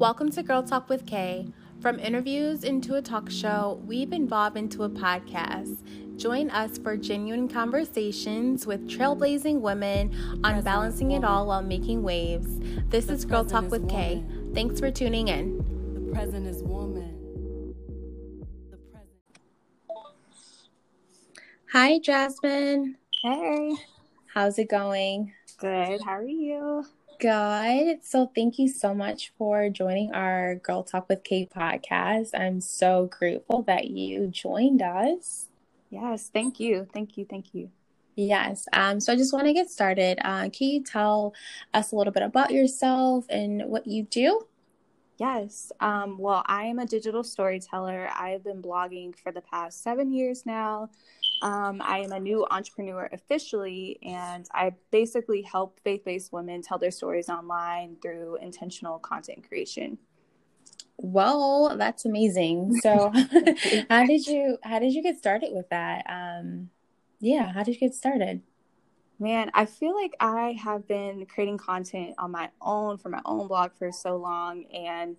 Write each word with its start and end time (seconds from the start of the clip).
Welcome 0.00 0.30
to 0.30 0.42
Girl 0.42 0.62
Talk 0.62 0.88
with 0.88 1.04
K. 1.04 1.52
From 1.82 1.98
interviews 1.98 2.64
into 2.64 2.94
a 2.94 3.02
talk 3.02 3.30
show, 3.30 3.82
we've 3.84 4.14
evolved 4.14 4.56
into 4.56 4.84
a 4.84 4.88
podcast. 4.88 5.76
Join 6.16 6.48
us 6.48 6.78
for 6.78 6.96
genuine 6.96 7.48
conversations 7.48 8.66
with 8.66 8.88
trailblazing 8.88 9.60
women 9.60 10.40
on 10.42 10.62
balancing 10.62 11.10
it 11.10 11.22
all 11.22 11.46
while 11.48 11.60
making 11.60 12.02
waves. 12.02 12.48
This 12.88 13.04
the 13.04 13.12
is 13.12 13.26
Girl 13.26 13.44
Talk 13.44 13.66
is 13.66 13.72
with 13.72 13.82
woman. 13.82 13.94
Kay. 13.94 14.24
Thanks 14.54 14.80
for 14.80 14.90
tuning 14.90 15.28
in. 15.28 15.58
The 15.92 16.14
present 16.14 16.46
is 16.46 16.62
woman. 16.62 17.74
Hi, 21.72 21.98
Jasmine. 21.98 22.96
Hey. 23.22 23.74
How's 24.32 24.58
it 24.58 24.70
going? 24.70 25.34
Good. 25.58 26.00
How 26.00 26.12
are 26.12 26.24
you? 26.24 26.86
Good. 27.20 28.02
So, 28.02 28.32
thank 28.34 28.58
you 28.58 28.66
so 28.66 28.94
much 28.94 29.30
for 29.36 29.68
joining 29.68 30.14
our 30.14 30.54
Girl 30.54 30.82
Talk 30.82 31.06
with 31.10 31.22
Kate 31.22 31.50
podcast. 31.50 32.30
I'm 32.32 32.62
so 32.62 33.10
grateful 33.12 33.60
that 33.64 33.90
you 33.90 34.28
joined 34.28 34.80
us. 34.80 35.48
Yes, 35.90 36.30
thank 36.32 36.58
you. 36.58 36.88
Thank 36.94 37.18
you. 37.18 37.26
Thank 37.28 37.52
you. 37.52 37.68
Yes. 38.16 38.66
Um, 38.72 39.00
so, 39.00 39.12
I 39.12 39.16
just 39.16 39.34
want 39.34 39.44
to 39.44 39.52
get 39.52 39.68
started. 39.68 40.18
Uh, 40.24 40.48
can 40.48 40.68
you 40.68 40.82
tell 40.82 41.34
us 41.74 41.92
a 41.92 41.96
little 41.96 42.10
bit 42.10 42.22
about 42.22 42.52
yourself 42.52 43.26
and 43.28 43.66
what 43.66 43.86
you 43.86 44.04
do? 44.04 44.46
Yes. 45.18 45.70
Um, 45.78 46.16
well, 46.16 46.42
I 46.46 46.64
am 46.64 46.78
a 46.78 46.86
digital 46.86 47.22
storyteller. 47.22 48.08
I've 48.16 48.42
been 48.42 48.62
blogging 48.62 49.14
for 49.14 49.30
the 49.30 49.42
past 49.42 49.82
seven 49.82 50.10
years 50.10 50.46
now. 50.46 50.88
Um, 51.42 51.80
I 51.82 51.98
am 52.00 52.12
a 52.12 52.20
new 52.20 52.46
entrepreneur 52.50 53.08
officially, 53.12 53.98
and 54.02 54.46
I 54.52 54.72
basically 54.90 55.42
help 55.42 55.80
faith 55.80 56.04
based 56.04 56.32
women 56.32 56.62
tell 56.62 56.78
their 56.78 56.90
stories 56.90 57.28
online 57.28 57.96
through 58.02 58.36
intentional 58.36 58.98
content 58.98 59.48
creation. 59.48 59.98
Well, 60.98 61.76
that's 61.78 62.04
amazing. 62.04 62.76
So, 62.80 63.10
how 63.90 64.04
did 64.04 64.26
you 64.26 64.58
how 64.62 64.78
did 64.78 64.92
you 64.92 65.02
get 65.02 65.16
started 65.16 65.50
with 65.52 65.68
that? 65.70 66.04
Um, 66.08 66.70
yeah, 67.20 67.52
how 67.52 67.62
did 67.62 67.74
you 67.74 67.80
get 67.80 67.94
started? 67.94 68.42
Man, 69.18 69.50
I 69.54 69.66
feel 69.66 69.94
like 69.94 70.14
I 70.20 70.58
have 70.62 70.86
been 70.88 71.26
creating 71.26 71.58
content 71.58 72.14
on 72.18 72.30
my 72.30 72.50
own 72.60 72.96
for 72.98 73.08
my 73.10 73.20
own 73.24 73.48
blog 73.48 73.72
for 73.78 73.92
so 73.92 74.16
long, 74.16 74.64
and 74.66 75.16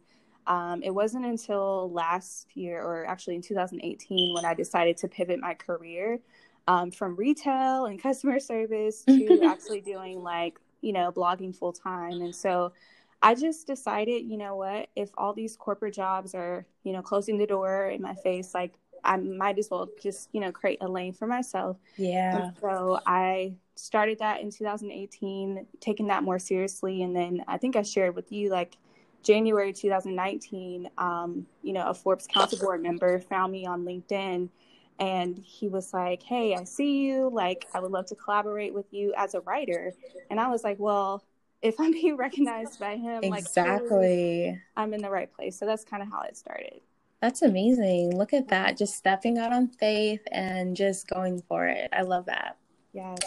um, 0.47 0.81
it 0.84 0.92
wasn't 0.92 1.25
until 1.25 1.92
last 1.92 2.56
year, 2.56 2.81
or 2.81 3.06
actually 3.06 3.36
in 3.36 3.42
2018, 3.42 4.34
when 4.34 4.45
I 4.45 4.53
decided 4.53 4.97
to 4.97 5.08
pivot 5.08 5.39
my 5.39 5.53
career 5.53 6.20
um, 6.67 6.92
from 6.92 7.16
retail 7.16 7.86
and 7.86 8.02
customer 8.02 8.39
service 8.39 9.03
to 9.06 9.42
actually 9.45 9.81
doing 9.81 10.22
like, 10.22 10.59
you 10.81 10.94
know, 10.94 11.12
blogging 11.12 11.56
full 11.56 11.73
time. 11.73 12.22
And 12.22 12.36
so 12.36 12.73
I 13.22 13.36
just 13.36 13.67
decided, 13.67 14.25
you 14.25 14.38
know 14.38 14.56
what, 14.56 14.89
if 14.95 15.09
all 15.17 15.34
these 15.34 15.56
corporate 15.56 15.94
jobs 15.94 16.34
are, 16.34 16.66
you 16.84 16.94
know, 16.94 17.02
closing 17.02 17.38
the 17.38 17.47
door 17.47 17.88
in 17.89 18.02
my 18.02 18.16
face, 18.16 18.53
like 18.53 18.73
I 19.03 19.17
might 19.17 19.59
as 19.59 19.69
well 19.69 19.89
just, 20.02 20.30
you 20.31 20.42
know, 20.42 20.52
create 20.52 20.80
a 20.81 20.88
lane 20.88 21.14
for 21.14 21.28
myself. 21.28 21.78
Yeah. 21.97 22.45
And 22.45 22.53
so 22.59 23.00
I 23.06 23.53
started 23.75 24.19
that 24.19 24.42
in 24.42 24.52
2018, 24.52 25.66
taking 25.80 26.08
that 26.08 26.23
more 26.23 26.39
seriously. 26.39 27.03
And 27.03 27.16
then 27.16 27.44
I 27.47 27.58
think 27.58 27.75
I 27.75 27.81
shared 27.81 28.16
with 28.16 28.31
you, 28.31 28.50
like, 28.50 28.78
January 29.23 29.73
2019, 29.73 30.89
um, 30.97 31.45
you 31.64 31.73
know, 31.73 31.88
a 31.88 31.94
Forbes 31.94 32.27
Council 32.27 32.58
Board 32.59 32.81
member 32.81 33.19
found 33.19 33.52
me 33.52 33.66
on 33.66 33.86
LinkedIn 33.86 34.50
and 35.00 35.38
he 35.39 35.67
was 35.67 35.94
like, 35.94 36.22
Hey, 36.22 36.55
I 36.55 36.63
see 36.63 37.08
you. 37.08 37.30
Like, 37.33 37.67
I 37.73 37.80
would 37.80 37.91
love 37.91 38.05
to 38.08 38.16
collaborate 38.16 38.73
with 38.73 38.86
you 38.91 39.13
as 39.17 39.33
a 39.33 39.41
writer. 39.41 39.94
And 40.30 40.39
I 40.39 40.47
was 40.47 40.63
like, 40.63 40.78
Well, 40.80 41.23
if 41.61 41.80
I'm 41.80 41.91
being 41.91 42.17
recognized 42.17 42.80
by 42.80 42.95
him, 42.95 43.23
exactly, 43.23 44.50
like, 44.50 44.59
I'm 44.78 44.94
in 44.94 45.02
the 45.02 45.09
right 45.09 45.31
place. 45.33 45.58
So 45.58 45.66
that's 45.66 45.83
kind 45.83 46.03
of 46.03 46.09
how 46.09 46.22
it 46.22 46.38
started. 46.38 46.81
That's 47.19 47.41
amazing. 47.41 48.17
Look 48.17 48.33
at 48.33 48.47
that. 48.47 48.78
Just 48.78 48.95
stepping 48.95 49.38
out 49.38 49.52
on 49.53 49.67
faith 49.67 50.22
and 50.31 50.75
just 50.75 51.08
going 51.08 51.41
for 51.47 51.67
it. 51.67 51.90
I 51.94 52.01
love 52.01 52.25
that. 52.25 52.57
Yes. 52.94 53.19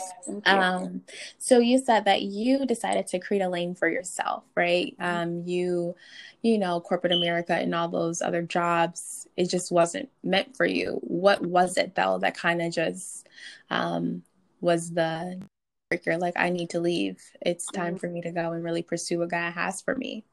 Um, 0.44 1.02
so 1.38 1.58
you 1.58 1.78
said 1.78 2.04
that 2.04 2.22
you 2.22 2.66
decided 2.66 3.06
to 3.08 3.18
create 3.18 3.40
a 3.40 3.48
lane 3.48 3.74
for 3.74 3.88
yourself, 3.88 4.44
right? 4.54 4.94
Mm-hmm. 4.98 5.16
Um, 5.16 5.42
you, 5.46 5.96
you 6.42 6.58
know, 6.58 6.80
corporate 6.80 7.14
America 7.14 7.54
and 7.54 7.74
all 7.74 7.88
those 7.88 8.20
other 8.20 8.42
jobs, 8.42 9.26
it 9.36 9.48
just 9.48 9.72
wasn't 9.72 10.10
meant 10.22 10.56
for 10.56 10.66
you. 10.66 10.98
What 11.02 11.40
was 11.40 11.78
it 11.78 11.94
though 11.94 12.18
that 12.18 12.36
kind 12.36 12.60
of 12.60 12.72
just 12.72 13.26
um, 13.70 14.22
was 14.60 14.90
the 14.90 15.40
breaker? 15.88 16.18
Like, 16.18 16.34
I 16.36 16.50
need 16.50 16.70
to 16.70 16.80
leave. 16.80 17.22
It's 17.40 17.66
time 17.66 17.94
mm-hmm. 17.94 17.96
for 17.96 18.08
me 18.08 18.20
to 18.20 18.32
go 18.32 18.52
and 18.52 18.62
really 18.62 18.82
pursue 18.82 19.20
what 19.20 19.30
God 19.30 19.52
has 19.52 19.80
for 19.80 19.94
me. 19.94 20.24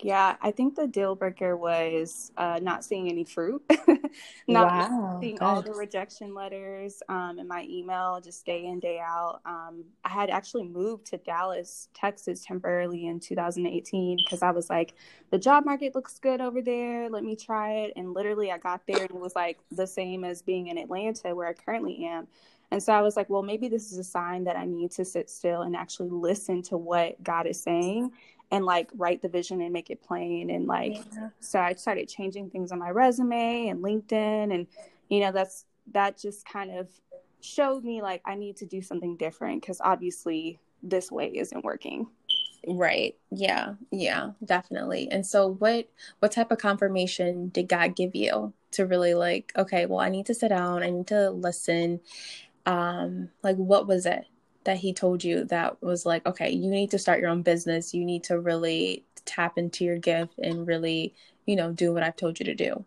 Yeah, 0.00 0.36
I 0.42 0.50
think 0.50 0.74
the 0.74 0.86
deal 0.86 1.14
breaker 1.14 1.56
was 1.56 2.32
uh, 2.36 2.58
not 2.60 2.84
seeing 2.84 3.08
any 3.08 3.24
fruit, 3.24 3.62
not 4.48 4.90
wow, 4.90 5.18
seeing 5.20 5.40
all 5.40 5.62
the 5.62 5.72
rejection 5.72 6.34
letters 6.34 7.02
um, 7.08 7.38
in 7.38 7.46
my 7.46 7.64
email, 7.70 8.20
just 8.22 8.44
day 8.44 8.66
in, 8.66 8.80
day 8.80 8.98
out. 8.98 9.40
Um, 9.46 9.84
I 10.04 10.08
had 10.10 10.30
actually 10.30 10.64
moved 10.64 11.06
to 11.06 11.18
Dallas, 11.18 11.88
Texas 11.94 12.44
temporarily 12.44 13.06
in 13.06 13.20
2018 13.20 14.18
because 14.24 14.42
I 14.42 14.50
was 14.50 14.68
like, 14.68 14.94
the 15.30 15.38
job 15.38 15.64
market 15.64 15.94
looks 15.94 16.18
good 16.18 16.40
over 16.40 16.60
there. 16.60 17.08
Let 17.08 17.22
me 17.24 17.36
try 17.36 17.72
it. 17.84 17.92
And 17.96 18.12
literally, 18.12 18.50
I 18.50 18.58
got 18.58 18.82
there 18.86 19.02
and 19.02 19.10
it 19.10 19.14
was 19.14 19.36
like 19.36 19.58
the 19.70 19.86
same 19.86 20.24
as 20.24 20.42
being 20.42 20.66
in 20.66 20.76
Atlanta, 20.76 21.34
where 21.34 21.48
I 21.48 21.52
currently 21.52 22.04
am. 22.04 22.26
And 22.70 22.82
so 22.82 22.92
I 22.92 23.02
was 23.02 23.16
like, 23.16 23.30
well, 23.30 23.42
maybe 23.42 23.68
this 23.68 23.92
is 23.92 23.98
a 23.98 24.04
sign 24.04 24.44
that 24.44 24.56
I 24.56 24.64
need 24.64 24.90
to 24.92 25.04
sit 25.04 25.30
still 25.30 25.62
and 25.62 25.76
actually 25.76 26.08
listen 26.08 26.60
to 26.62 26.76
what 26.76 27.22
God 27.22 27.46
is 27.46 27.62
saying 27.62 28.10
and 28.54 28.64
like 28.64 28.90
write 28.96 29.22
the 29.22 29.28
vision 29.28 29.60
and 29.60 29.72
make 29.72 29.90
it 29.90 30.02
plain 30.02 30.50
and 30.50 30.66
like 30.66 30.96
yeah. 31.14 31.28
so 31.40 31.58
i 31.60 31.72
started 31.72 32.08
changing 32.08 32.48
things 32.50 32.72
on 32.72 32.78
my 32.78 32.90
resume 32.90 33.68
and 33.68 33.82
linkedin 33.82 34.54
and 34.54 34.66
you 35.08 35.20
know 35.20 35.32
that's 35.32 35.64
that 35.92 36.18
just 36.18 36.46
kind 36.46 36.70
of 36.70 36.88
showed 37.40 37.84
me 37.84 38.00
like 38.00 38.22
i 38.24 38.34
need 38.34 38.56
to 38.56 38.66
do 38.66 38.80
something 38.80 39.16
different 39.16 39.60
because 39.60 39.80
obviously 39.82 40.58
this 40.84 41.10
way 41.10 41.32
isn't 41.34 41.64
working. 41.64 42.06
Right. 42.66 43.16
Yeah. 43.30 43.74
Yeah. 43.90 44.30
Definitely. 44.44 45.08
And 45.10 45.26
so 45.26 45.48
what 45.48 45.88
what 46.20 46.32
type 46.32 46.50
of 46.50 46.58
confirmation 46.58 47.48
did 47.48 47.68
god 47.68 47.96
give 47.96 48.14
you 48.14 48.52
to 48.72 48.86
really 48.86 49.14
like 49.14 49.52
okay 49.56 49.86
well 49.86 50.00
i 50.00 50.08
need 50.08 50.26
to 50.26 50.34
sit 50.34 50.48
down. 50.48 50.82
I 50.82 50.90
need 50.90 51.08
to 51.08 51.30
listen. 51.30 52.00
Um 52.64 53.30
like 53.42 53.56
what 53.56 53.86
was 53.86 54.06
it 54.06 54.24
that 54.64 54.78
he 54.78 54.92
told 54.92 55.24
you 55.24 55.44
that 55.44 55.82
was 55.82 56.06
like, 56.06 56.24
okay, 56.26 56.50
you 56.50 56.70
need 56.70 56.90
to 56.92 56.98
start 56.98 57.20
your 57.20 57.30
own 57.30 57.42
business. 57.42 57.94
You 57.94 58.04
need 58.04 58.24
to 58.24 58.38
really 58.40 59.04
tap 59.24 59.58
into 59.58 59.84
your 59.84 59.98
gift 59.98 60.38
and 60.38 60.66
really, 60.66 61.14
you 61.46 61.56
know, 61.56 61.72
do 61.72 61.92
what 61.92 62.02
I've 62.02 62.16
told 62.16 62.38
you 62.38 62.46
to 62.46 62.54
do? 62.54 62.84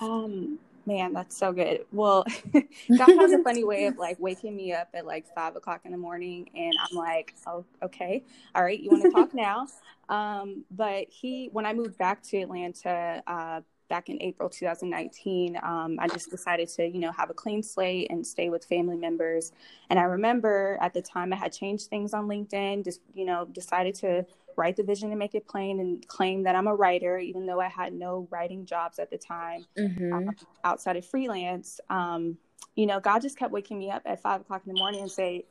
Um, 0.00 0.58
man, 0.86 1.12
that's 1.12 1.36
so 1.36 1.52
good. 1.52 1.84
Well, 1.92 2.24
God 2.96 3.14
has 3.16 3.32
a 3.32 3.38
funny 3.38 3.64
way 3.64 3.86
of 3.86 3.98
like 3.98 4.18
waking 4.20 4.56
me 4.56 4.72
up 4.72 4.88
at 4.94 5.06
like 5.06 5.26
five 5.34 5.56
o'clock 5.56 5.82
in 5.84 5.92
the 5.92 5.98
morning, 5.98 6.48
and 6.54 6.78
I'm 6.78 6.96
like, 6.96 7.34
oh, 7.46 7.64
okay, 7.82 8.24
all 8.54 8.62
right, 8.62 8.78
you 8.78 8.90
want 8.90 9.02
to 9.02 9.08
talk 9.10 9.34
now? 9.34 9.68
Um, 10.08 10.64
but 10.70 11.06
he, 11.10 11.48
when 11.52 11.66
I 11.66 11.72
moved 11.74 11.98
back 11.98 12.22
to 12.24 12.38
Atlanta, 12.38 13.22
uh, 13.26 13.60
back 13.88 14.08
in 14.08 14.20
April 14.22 14.48
2019, 14.48 15.58
um, 15.62 15.96
I 15.98 16.08
just 16.08 16.30
decided 16.30 16.68
to, 16.70 16.86
you 16.86 17.00
know, 17.00 17.12
have 17.12 17.30
a 17.30 17.34
clean 17.34 17.62
slate 17.62 18.10
and 18.10 18.26
stay 18.26 18.50
with 18.50 18.64
family 18.64 18.96
members. 18.96 19.52
And 19.90 19.98
I 19.98 20.02
remember 20.02 20.78
at 20.80 20.94
the 20.94 21.02
time 21.02 21.32
I 21.32 21.36
had 21.36 21.52
changed 21.52 21.86
things 21.88 22.12
on 22.14 22.28
LinkedIn, 22.28 22.84
just, 22.84 23.00
you 23.14 23.24
know, 23.24 23.46
decided 23.46 23.94
to 23.96 24.26
write 24.56 24.76
the 24.76 24.82
vision 24.82 25.10
and 25.10 25.18
make 25.18 25.34
it 25.34 25.46
plain 25.46 25.80
and 25.80 26.06
claim 26.08 26.42
that 26.42 26.54
I'm 26.54 26.66
a 26.66 26.74
writer, 26.74 27.18
even 27.18 27.46
though 27.46 27.60
I 27.60 27.68
had 27.68 27.92
no 27.92 28.26
writing 28.30 28.66
jobs 28.66 28.98
at 28.98 29.10
the 29.10 29.16
time 29.16 29.64
mm-hmm. 29.78 30.12
um, 30.12 30.30
outside 30.64 30.96
of 30.96 31.06
freelance. 31.06 31.80
Um, 31.88 32.36
you 32.74 32.86
know, 32.86 33.00
God 33.00 33.22
just 33.22 33.38
kept 33.38 33.52
waking 33.52 33.78
me 33.78 33.90
up 33.90 34.02
at 34.04 34.20
five 34.20 34.40
o'clock 34.42 34.62
in 34.66 34.74
the 34.74 34.78
morning 34.78 35.00
and 35.00 35.10
say, 35.10 35.46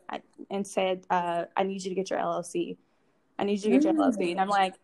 and 0.49 0.67
said, 0.67 1.05
uh, 1.09 1.45
I 1.55 1.63
need 1.63 1.83
you 1.83 1.89
to 1.89 1.95
get 1.95 2.09
your 2.09 2.19
LLC. 2.19 2.77
I 3.39 3.43
need 3.45 3.63
you 3.63 3.71
to 3.71 3.79
get 3.79 3.83
mm-hmm. 3.83 3.99
your 3.99 4.11
LLC. 4.11 4.31
And 4.31 4.41
I'm 4.41 4.49
like, 4.49 4.75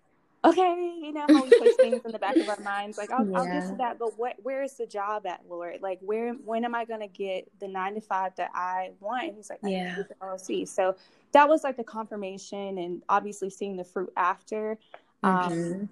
okay, 0.46 0.96
you 1.02 1.14
know 1.14 1.26
how 1.28 1.44
we 1.44 1.50
push 1.50 1.76
things 1.76 2.02
in 2.04 2.12
the 2.12 2.20
back 2.20 2.36
of 2.36 2.48
our 2.50 2.60
minds, 2.60 2.98
like 2.98 3.12
I'll, 3.12 3.26
yeah. 3.26 3.38
I'll 3.38 3.46
get 3.46 3.70
to 3.70 3.76
that, 3.78 4.00
but 4.00 4.18
what, 4.18 4.36
where 4.44 4.64
is 4.64 4.76
the 4.76 4.86
job 4.86 5.26
at, 5.26 5.42
Lord? 5.50 5.82
Like, 5.82 6.00
where, 6.02 6.34
when 6.34 6.66
am 6.66 6.76
I 6.76 6.86
going 6.86 7.00
to 7.00 7.08
get 7.08 7.48
the 7.60 7.68
nine 7.68 7.96
to 7.96 8.02
five 8.02 8.36
that 8.36 8.52
I 8.54 8.92
want? 9.00 9.28
And 9.28 9.36
he's 9.38 9.50
like, 9.50 9.60
yeah, 9.64 10.04
LLC. 10.22 10.68
So 10.68 10.96
that 11.32 11.48
was 11.48 11.64
like 11.64 11.78
the 11.78 11.84
confirmation, 11.84 12.78
and 12.78 13.02
obviously 13.10 13.50
seeing 13.50 13.78
the 13.78 13.84
fruit 13.84 14.12
after. 14.18 14.78
Um, 15.24 15.52
mm-hmm. 15.52 15.86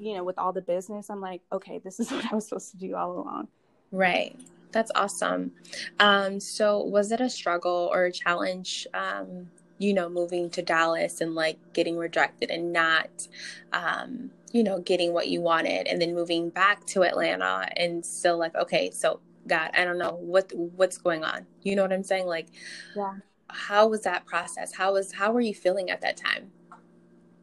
you 0.00 0.14
know, 0.14 0.24
with 0.24 0.38
all 0.38 0.52
the 0.52 0.62
business, 0.62 1.10
I'm 1.10 1.20
like, 1.20 1.42
okay, 1.52 1.78
this 1.78 2.00
is 2.00 2.10
what 2.10 2.24
I 2.30 2.34
was 2.34 2.48
supposed 2.48 2.70
to 2.72 2.76
do 2.78 2.96
all 2.96 3.12
along. 3.12 3.48
Right. 3.90 4.38
That's 4.72 4.90
awesome. 4.94 5.52
Um, 6.00 6.40
so 6.40 6.82
was 6.82 7.12
it 7.12 7.20
a 7.20 7.28
struggle 7.28 7.90
or 7.92 8.06
a 8.06 8.12
challenge 8.12 8.86
um, 8.94 9.48
you 9.78 9.94
know, 9.94 10.08
moving 10.08 10.50
to 10.50 10.62
Dallas 10.62 11.20
and 11.20 11.34
like 11.34 11.58
getting 11.72 11.96
rejected 11.96 12.50
and 12.50 12.72
not, 12.72 13.28
um, 13.72 14.30
you 14.52 14.62
know, 14.62 14.78
getting 14.80 15.12
what 15.12 15.28
you 15.28 15.40
wanted, 15.40 15.86
and 15.86 16.00
then 16.00 16.14
moving 16.14 16.50
back 16.50 16.84
to 16.86 17.04
Atlanta 17.04 17.66
and 17.76 18.04
still 18.04 18.38
like, 18.38 18.54
okay, 18.54 18.90
so 18.90 19.20
God, 19.46 19.70
I 19.74 19.84
don't 19.84 19.98
know 19.98 20.14
what 20.20 20.52
what's 20.54 20.98
going 20.98 21.24
on. 21.24 21.46
You 21.62 21.76
know 21.76 21.82
what 21.82 21.92
I'm 21.92 22.04
saying? 22.04 22.26
Like, 22.26 22.48
yeah. 22.96 23.14
How 23.54 23.86
was 23.86 24.00
that 24.02 24.24
process? 24.24 24.74
How 24.74 24.94
was 24.94 25.12
how 25.12 25.32
were 25.32 25.40
you 25.40 25.54
feeling 25.54 25.90
at 25.90 26.00
that 26.00 26.16
time? 26.16 26.50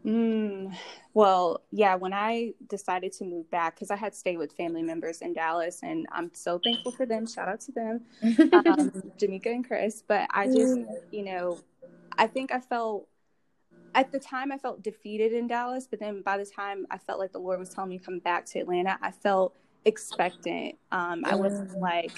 Mm, 0.05 0.75
well, 1.13 1.61
yeah, 1.71 1.95
when 1.95 2.13
I 2.13 2.53
decided 2.69 3.11
to 3.13 3.25
move 3.25 3.49
back, 3.51 3.75
because 3.75 3.91
I 3.91 3.95
had 3.95 4.15
stayed 4.15 4.37
with 4.37 4.53
family 4.53 4.81
members 4.81 5.21
in 5.21 5.33
Dallas, 5.33 5.81
and 5.83 6.07
I'm 6.11 6.31
so 6.33 6.59
thankful 6.63 6.93
for 6.93 7.05
them. 7.05 7.27
Shout 7.27 7.49
out 7.49 7.59
to 7.61 7.71
them, 7.73 8.01
um, 8.53 9.11
and 9.21 9.67
Chris. 9.67 10.03
But 10.07 10.27
I 10.31 10.47
just, 10.47 10.79
you 11.11 11.25
know, 11.25 11.59
I 12.19 12.27
think 12.27 12.51
I 12.51 12.59
felt 12.59 13.07
at 13.95 14.11
the 14.11 14.19
time 14.19 14.51
I 14.51 14.57
felt 14.57 14.83
defeated 14.83 15.33
in 15.33 15.47
Dallas, 15.47 15.87
but 15.89 15.99
then 15.99 16.21
by 16.21 16.37
the 16.37 16.45
time 16.45 16.85
I 16.91 16.97
felt 16.97 17.17
like 17.17 17.31
the 17.31 17.39
Lord 17.39 17.59
was 17.59 17.69
telling 17.69 17.89
me 17.89 17.97
to 17.97 18.03
come 18.03 18.19
back 18.19 18.45
to 18.47 18.59
Atlanta, 18.59 18.97
I 19.01 19.11
felt 19.11 19.55
expectant. 19.85 20.75
Um, 20.91 21.23
I 21.25 21.35
wasn't 21.35 21.79
like, 21.79 22.11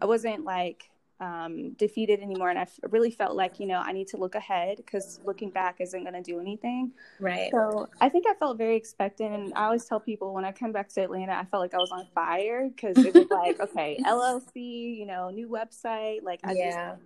I 0.00 0.06
wasn't 0.06 0.44
like 0.44 0.88
um, 1.20 1.72
defeated 1.72 2.20
anymore. 2.20 2.50
And 2.50 2.58
I 2.58 2.62
f- 2.62 2.78
really 2.90 3.10
felt 3.10 3.36
like, 3.36 3.58
you 3.58 3.66
know, 3.66 3.78
I 3.78 3.92
need 3.92 4.08
to 4.08 4.16
look 4.16 4.34
ahead 4.36 4.76
because 4.76 5.20
looking 5.24 5.50
back 5.50 5.80
isn't 5.80 6.02
going 6.02 6.14
to 6.14 6.22
do 6.22 6.40
anything. 6.40 6.92
Right. 7.20 7.50
So 7.50 7.88
I 8.00 8.08
think 8.08 8.26
I 8.28 8.34
felt 8.34 8.58
very 8.58 8.76
expectant. 8.76 9.34
And 9.34 9.52
I 9.54 9.64
always 9.64 9.84
tell 9.84 10.00
people 10.00 10.32
when 10.34 10.44
I 10.44 10.52
come 10.52 10.72
back 10.72 10.88
to 10.90 11.02
Atlanta, 11.02 11.32
I 11.32 11.44
felt 11.44 11.62
like 11.62 11.74
I 11.74 11.78
was 11.78 11.90
on 11.90 12.06
fire 12.14 12.68
because 12.68 12.96
it 13.04 13.12
was 13.12 13.26
like, 13.30 13.60
okay, 13.70 13.98
LLC, 14.04 14.96
you 14.96 15.06
know, 15.06 15.30
new 15.30 15.48
website. 15.48 16.22
Like, 16.22 16.40
I 16.44 16.52
yeah. 16.52 16.96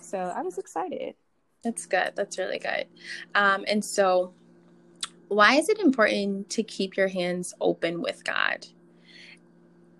Just, 0.00 0.10
so 0.10 0.18
I 0.18 0.42
was 0.42 0.58
excited. 0.58 1.14
That's 1.62 1.86
good. 1.86 2.12
That's 2.14 2.38
really 2.38 2.58
good. 2.58 2.86
Um, 3.34 3.64
and 3.68 3.84
so, 3.84 4.32
why 5.28 5.54
is 5.54 5.68
it 5.68 5.78
important 5.78 6.48
to 6.50 6.62
keep 6.62 6.96
your 6.96 7.08
hands 7.08 7.54
open 7.60 8.00
with 8.00 8.24
God? 8.24 8.66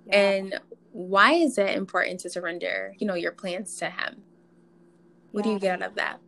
Yeah. 0.07 0.19
And 0.19 0.61
why 0.93 1.35
is 1.35 1.59
it 1.59 1.71
important 1.77 2.21
to 2.21 2.31
surrender, 2.31 2.95
you 2.99 3.07
know, 3.07 3.15
your 3.15 3.33
plans 3.33 3.77
to 3.77 3.91
him? 3.91 4.23
What 5.33 5.45
yeah. 5.45 5.51
do 5.51 5.55
you 5.55 5.61
get 5.61 5.83
out 5.83 5.89
of 5.89 5.95
that? 5.97 6.19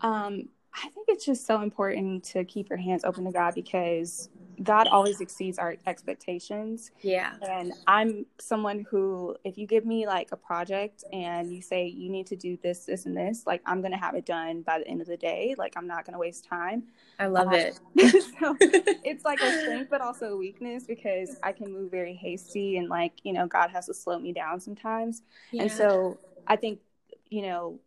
Um, 0.00 0.48
I 0.74 0.88
think 0.88 1.08
it's 1.08 1.24
just 1.24 1.46
so 1.46 1.62
important 1.62 2.24
to 2.24 2.44
keep 2.44 2.68
your 2.68 2.78
hands 2.78 3.04
open 3.04 3.24
to 3.24 3.30
God 3.30 3.54
because 3.54 4.28
God 4.62 4.88
always 4.88 5.20
exceeds 5.20 5.58
our 5.58 5.76
expectations. 5.86 6.90
Yeah. 7.02 7.34
And 7.42 7.72
I'm 7.86 8.26
someone 8.38 8.86
who, 8.90 9.36
if 9.44 9.58
you 9.58 9.66
give 9.66 9.84
me 9.84 10.06
like 10.06 10.32
a 10.32 10.36
project 10.36 11.04
and 11.12 11.52
you 11.52 11.60
say 11.60 11.86
you 11.86 12.10
need 12.10 12.26
to 12.28 12.36
do 12.36 12.58
this, 12.62 12.84
this, 12.84 13.06
and 13.06 13.16
this, 13.16 13.46
like 13.46 13.60
I'm 13.66 13.80
going 13.80 13.92
to 13.92 13.98
have 13.98 14.14
it 14.14 14.24
done 14.24 14.62
by 14.62 14.78
the 14.78 14.88
end 14.88 15.00
of 15.00 15.06
the 15.06 15.16
day. 15.16 15.54
Like 15.58 15.74
I'm 15.76 15.86
not 15.86 16.04
going 16.04 16.14
to 16.14 16.18
waste 16.18 16.44
time. 16.44 16.84
I 17.18 17.26
love 17.26 17.48
um, 17.48 17.54
it. 17.54 17.78
so 18.40 18.56
it's 18.60 19.24
like 19.24 19.40
a 19.40 19.60
strength, 19.60 19.90
but 19.90 20.00
also 20.00 20.32
a 20.32 20.36
weakness 20.36 20.84
because 20.84 21.36
I 21.42 21.52
can 21.52 21.72
move 21.72 21.90
very 21.90 22.14
hasty 22.14 22.78
and 22.78 22.88
like, 22.88 23.12
you 23.24 23.32
know, 23.32 23.46
God 23.46 23.70
has 23.70 23.86
to 23.86 23.94
slow 23.94 24.18
me 24.18 24.32
down 24.32 24.60
sometimes. 24.60 25.22
Yeah. 25.50 25.62
And 25.62 25.72
so 25.72 26.18
I 26.46 26.56
think, 26.56 26.80
you 27.28 27.42
know, 27.42 27.80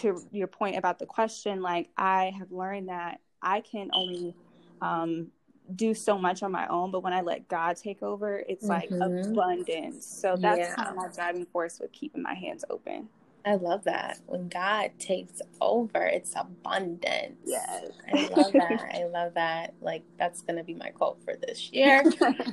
to 0.00 0.22
your 0.32 0.48
point 0.48 0.76
about 0.76 0.98
the 0.98 1.06
question, 1.06 1.62
like 1.62 1.88
I 1.96 2.32
have 2.38 2.52
learned 2.52 2.88
that 2.88 3.20
I 3.42 3.60
can 3.60 3.90
only 3.92 4.34
um, 4.82 5.28
do 5.74 5.94
so 5.94 6.16
much 6.16 6.42
on 6.42 6.52
my 6.52 6.66
own, 6.68 6.90
but 6.90 7.02
when 7.02 7.12
I 7.12 7.22
let 7.22 7.48
God 7.48 7.76
take 7.76 8.02
over, 8.02 8.42
it's 8.48 8.64
like 8.64 8.90
mm-hmm. 8.90 9.32
abundance. 9.32 10.06
So 10.06 10.36
that's 10.36 10.58
yeah. 10.58 10.74
kind 10.74 10.88
of 10.88 10.96
my 10.96 11.08
driving 11.08 11.46
force 11.46 11.80
with 11.80 11.92
keeping 11.92 12.22
my 12.22 12.34
hands 12.34 12.64
open. 12.70 13.08
I 13.46 13.54
love 13.54 13.84
that. 13.84 14.18
When 14.26 14.48
God 14.48 14.90
takes 14.98 15.40
over, 15.60 16.04
it's 16.04 16.34
abundance. 16.34 17.38
Yes. 17.44 17.90
I 18.12 18.28
love 18.36 18.52
that. 18.52 18.90
I 18.92 19.04
love 19.04 19.34
that. 19.34 19.74
Like 19.80 20.02
that's 20.18 20.42
gonna 20.42 20.64
be 20.64 20.74
my 20.74 20.88
quote 20.88 21.22
for 21.24 21.36
this 21.36 21.70
year. 21.72 22.02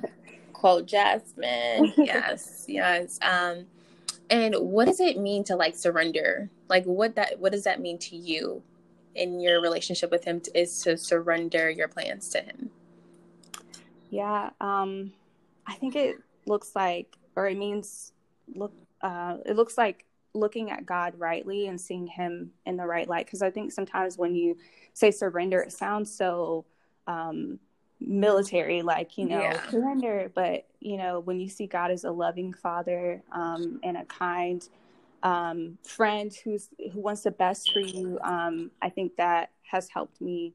quote 0.54 0.86
Jasmine. 0.86 1.94
Yes, 1.98 2.66
yes. 2.68 3.20
Um 3.24 3.66
and 4.30 4.56
what 4.56 4.86
does 4.86 5.00
it 5.00 5.18
mean 5.18 5.44
to 5.46 5.56
like 5.56 5.76
surrender? 5.76 6.50
Like 6.70 6.86
what 6.86 7.16
that 7.16 7.40
what 7.40 7.52
does 7.52 7.64
that 7.64 7.82
mean 7.82 7.98
to 8.00 8.16
you 8.16 8.62
in 9.16 9.40
your 9.40 9.62
relationship 9.62 10.12
with 10.12 10.24
him 10.24 10.42
to, 10.42 10.60
is 10.60 10.82
to 10.84 10.96
surrender 10.96 11.72
your 11.72 11.88
plans 11.88 12.30
to 12.30 12.42
him? 12.42 12.70
Yeah, 14.14 14.52
um, 14.62 15.12
I 15.66 15.74
think 15.74 15.96
it 15.96 16.18
looks 16.46 16.76
like, 16.76 17.18
or 17.36 17.48
it 17.48 17.58
means 17.58 18.14
look. 18.54 18.72
Uh, 19.02 19.38
it 19.44 19.56
looks 19.56 19.76
like 19.76 20.06
looking 20.36 20.70
at 20.70 20.86
God 20.86 21.16
rightly 21.18 21.66
and 21.66 21.82
seeing 21.82 22.06
Him 22.06 22.52
in 22.68 22.78
the 22.78 22.86
right 22.86 23.10
light. 23.10 23.26
Because 23.26 23.42
I 23.42 23.50
think 23.50 23.72
sometimes 23.72 24.16
when 24.16 24.36
you 24.36 24.56
say 24.94 25.10
surrender, 25.10 25.62
it 25.62 25.74
sounds 25.74 26.14
so 26.14 26.64
um, 27.08 27.58
military, 28.00 28.84
like 28.84 29.18
you 29.18 29.26
know, 29.26 29.42
yeah. 29.42 29.70
surrender. 29.72 30.32
But 30.36 30.68
you 30.80 30.98
know, 30.98 31.20
when 31.20 31.40
you 31.40 31.50
see 31.50 31.66
God 31.66 31.90
as 31.90 32.04
a 32.04 32.12
loving 32.12 32.54
Father 32.54 33.24
um, 33.32 33.80
and 33.82 33.98
a 33.98 34.06
kind 34.06 34.64
um, 35.24 35.80
friend 35.82 36.32
who's 36.44 36.70
who 36.94 37.00
wants 37.00 37.24
the 37.24 37.32
best 37.32 37.74
for 37.74 37.80
you, 37.80 38.20
um, 38.24 38.70
I 38.80 38.90
think 38.90 39.16
that 39.16 39.50
has 39.64 39.90
helped 39.90 40.22
me 40.22 40.54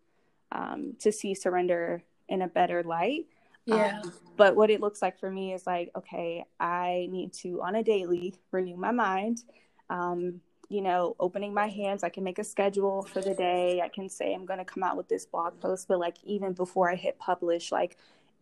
um, 0.52 0.94
to 1.00 1.10
see 1.10 1.34
surrender 1.34 2.04
in 2.28 2.42
a 2.42 2.46
better 2.46 2.84
light. 2.84 3.26
Yeah. 3.68 4.00
Um, 4.02 4.12
but 4.36 4.56
what 4.56 4.70
it 4.70 4.80
looks 4.80 5.02
like 5.02 5.18
for 5.18 5.30
me 5.30 5.52
is 5.52 5.66
like, 5.66 5.90
okay, 5.96 6.44
I 6.58 7.08
need 7.10 7.32
to 7.34 7.60
on 7.62 7.74
a 7.74 7.82
daily 7.82 8.34
renew 8.50 8.76
my 8.76 8.92
mind. 8.92 9.42
Um, 9.90 10.40
you 10.70 10.80
know, 10.82 11.16
opening 11.18 11.54
my 11.54 11.66
hands, 11.66 12.02
I 12.02 12.08
can 12.08 12.24
make 12.24 12.38
a 12.38 12.44
schedule 12.44 13.02
for 13.02 13.20
the 13.20 13.34
day. 13.34 13.80
I 13.82 13.88
can 13.88 14.08
say 14.08 14.34
I'm 14.34 14.46
going 14.46 14.58
to 14.58 14.64
come 14.64 14.82
out 14.82 14.96
with 14.96 15.08
this 15.08 15.24
blog 15.26 15.60
post, 15.60 15.88
but 15.88 15.98
like 15.98 16.16
even 16.24 16.52
before 16.52 16.90
I 16.90 16.94
hit 16.94 17.18
publish, 17.18 17.72
like, 17.72 17.96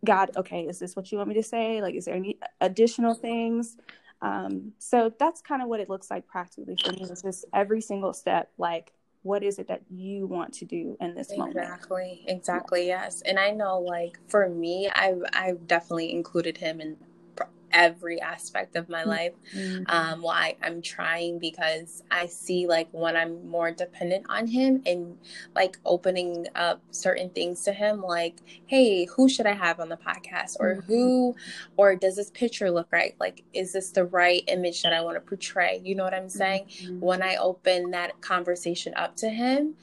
God, 0.05 0.31
okay, 0.35 0.61
is 0.63 0.77
this 0.77 0.95
what 0.95 1.11
you 1.11 1.17
want 1.17 1.29
me 1.29 1.35
to 1.35 1.43
say? 1.43 1.81
Like, 1.81 1.95
is 1.95 2.05
there 2.05 2.15
any 2.15 2.37
additional 2.61 3.13
things? 3.13 3.77
Um, 4.21 4.73
so 4.77 5.11
that's 5.17 5.41
kind 5.41 5.61
of 5.61 5.69
what 5.69 5.79
it 5.79 5.89
looks 5.89 6.11
like 6.11 6.27
practically 6.27 6.75
for 6.83 6.91
me. 6.91 6.99
It's 7.01 7.21
just 7.21 7.45
every 7.53 7.81
single 7.81 8.13
step, 8.13 8.51
like 8.57 8.91
what 9.23 9.43
is 9.43 9.59
it 9.59 9.67
that 9.67 9.81
you 9.89 10.25
want 10.27 10.53
to 10.53 10.65
do 10.65 10.97
in 10.99 11.15
this 11.15 11.31
exactly, 11.31 11.37
moment? 11.37 11.57
Exactly 11.57 12.25
exactly 12.27 12.87
yes. 12.87 13.21
And 13.21 13.39
i 13.39 13.51
know 13.51 13.79
like 13.79 14.19
for 14.27 14.49
me 14.49 14.89
i've 14.95 15.21
i've 15.33 15.67
definitely 15.67 16.11
included 16.11 16.57
him 16.57 16.81
in 16.81 16.97
every 17.77 18.19
aspect 18.19 18.75
of 18.75 18.89
my 18.89 19.03
life. 19.03 19.33
Mm-hmm. 19.55 19.83
Um, 19.87 20.21
why 20.23 20.57
I'm 20.63 20.81
trying 20.81 21.37
because 21.37 22.03
I 22.09 22.25
see 22.25 22.65
like 22.65 22.89
when 22.91 23.15
I'm 23.15 23.47
more 23.47 23.71
dependent 23.71 24.25
on 24.29 24.47
him 24.47 24.81
and 24.87 25.15
like 25.55 25.77
opening 25.85 26.47
up 26.55 26.81
certain 26.89 27.29
things 27.29 27.63
to 27.65 27.71
him, 27.71 28.01
like, 28.01 28.37
hey, 28.65 29.05
who 29.05 29.29
should 29.29 29.45
I 29.45 29.53
have 29.53 29.79
on 29.79 29.89
the 29.89 29.97
podcast? 29.97 30.57
Or 30.59 30.77
mm-hmm. 30.77 30.87
who, 30.87 31.35
or 31.77 31.95
does 31.95 32.15
this 32.15 32.31
picture 32.31 32.71
look 32.71 32.87
right? 32.91 33.15
Like, 33.19 33.43
is 33.53 33.73
this 33.73 33.91
the 33.91 34.05
right 34.05 34.43
image 34.47 34.81
that 34.81 34.91
I 34.91 35.01
want 35.01 35.15
to 35.15 35.21
portray? 35.21 35.79
You 35.83 35.93
know 35.93 36.03
what 36.03 36.15
I'm 36.15 36.29
saying? 36.29 36.65
Mm-hmm. 36.65 36.99
When 36.99 37.21
I 37.21 37.35
open 37.35 37.91
that 37.91 38.19
conversation 38.21 38.93
up 38.95 39.15
to 39.17 39.29
him, 39.29 39.75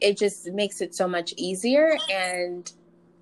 it 0.00 0.18
just 0.18 0.50
makes 0.50 0.80
it 0.80 0.94
so 0.94 1.06
much 1.06 1.34
easier 1.36 1.96
and 2.10 2.70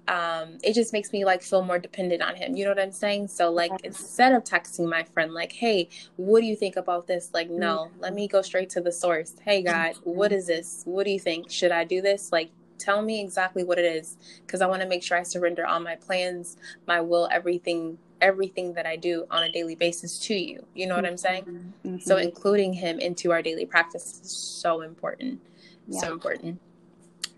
um, 0.09 0.59
it 0.63 0.75
just 0.75 0.93
makes 0.93 1.13
me 1.13 1.25
like 1.25 1.43
feel 1.43 1.65
more 1.65 1.79
dependent 1.79 2.23
on 2.23 2.37
him. 2.37 2.57
You 2.57 2.65
know 2.65 2.71
what 2.71 2.79
I'm 2.79 2.93
saying? 2.93 3.29
So 3.29 3.51
like 3.51 3.73
instead 3.85 4.33
of 4.33 4.45
texting 4.45 4.89
my 4.89 5.03
friend 5.03 5.33
like, 5.35 5.53
"Hey, 5.53 5.89
what 6.17 6.41
do 6.41 6.47
you 6.47 6.57
think 6.57 6.77
about 6.77 7.07
this?" 7.07 7.31
Like, 7.35 7.51
no, 7.51 7.91
let 7.99 8.15
me 8.15 8.29
go 8.29 8.43
straight 8.43 8.71
to 8.71 8.81
the 8.81 8.93
source. 8.93 9.35
Hey, 9.45 9.63
God, 9.63 9.95
what 10.05 10.33
is 10.33 10.47
this? 10.47 10.83
What 10.85 11.05
do 11.05 11.11
you 11.11 11.21
think? 11.21 11.51
Should 11.51 11.73
I 11.73 11.85
do 11.85 12.01
this? 12.01 12.31
Like, 12.33 12.51
tell 12.79 13.03
me 13.03 13.21
exactly 13.21 13.65
what 13.65 13.79
it 13.79 13.85
is, 13.85 14.17
because 14.47 14.61
I 14.61 14.67
want 14.67 14.83
to 14.83 14.89
make 14.89 15.03
sure 15.03 15.19
I 15.19 15.23
surrender 15.23 15.67
all 15.67 15.81
my 15.81 15.97
plans, 15.97 16.57
my 16.87 17.01
will, 17.01 17.29
everything, 17.33 17.99
everything 18.21 18.75
that 18.75 18.87
I 18.87 18.97
do 18.97 19.27
on 19.31 19.43
a 19.43 19.51
daily 19.51 19.75
basis 19.75 20.19
to 20.21 20.35
you. 20.35 20.65
You 20.75 20.87
know 20.87 20.95
what 20.95 21.07
I'm 21.07 21.17
saying? 21.17 21.45
Mm-hmm. 21.45 21.99
So 21.99 22.17
including 22.17 22.75
him 22.75 22.99
into 23.01 23.33
our 23.33 23.43
daily 23.43 23.67
practice 23.67 24.21
is 24.23 24.31
so 24.31 24.83
important. 24.83 25.41
Yeah. 25.89 26.01
So 26.01 26.13
important. 26.13 26.61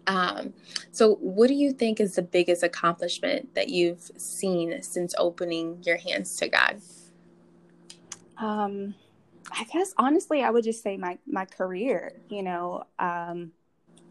Um, 0.08 0.54
so, 0.90 1.16
what 1.16 1.48
do 1.48 1.54
you 1.54 1.70
think 1.70 2.00
is 2.00 2.16
the 2.16 2.22
biggest 2.22 2.62
accomplishment 2.62 3.54
that 3.54 3.68
you've 3.68 4.10
seen 4.16 4.82
since 4.82 5.14
opening 5.18 5.82
your 5.84 5.98
hands 5.98 6.34
to 6.36 6.48
God? 6.48 6.80
Um, 8.38 8.94
I 9.52 9.64
guess 9.64 9.92
honestly, 9.98 10.42
I 10.42 10.50
would 10.50 10.64
just 10.64 10.82
say 10.82 10.96
my 10.96 11.18
my 11.26 11.44
career. 11.44 12.14
You 12.30 12.42
know, 12.42 12.84
um, 12.98 13.52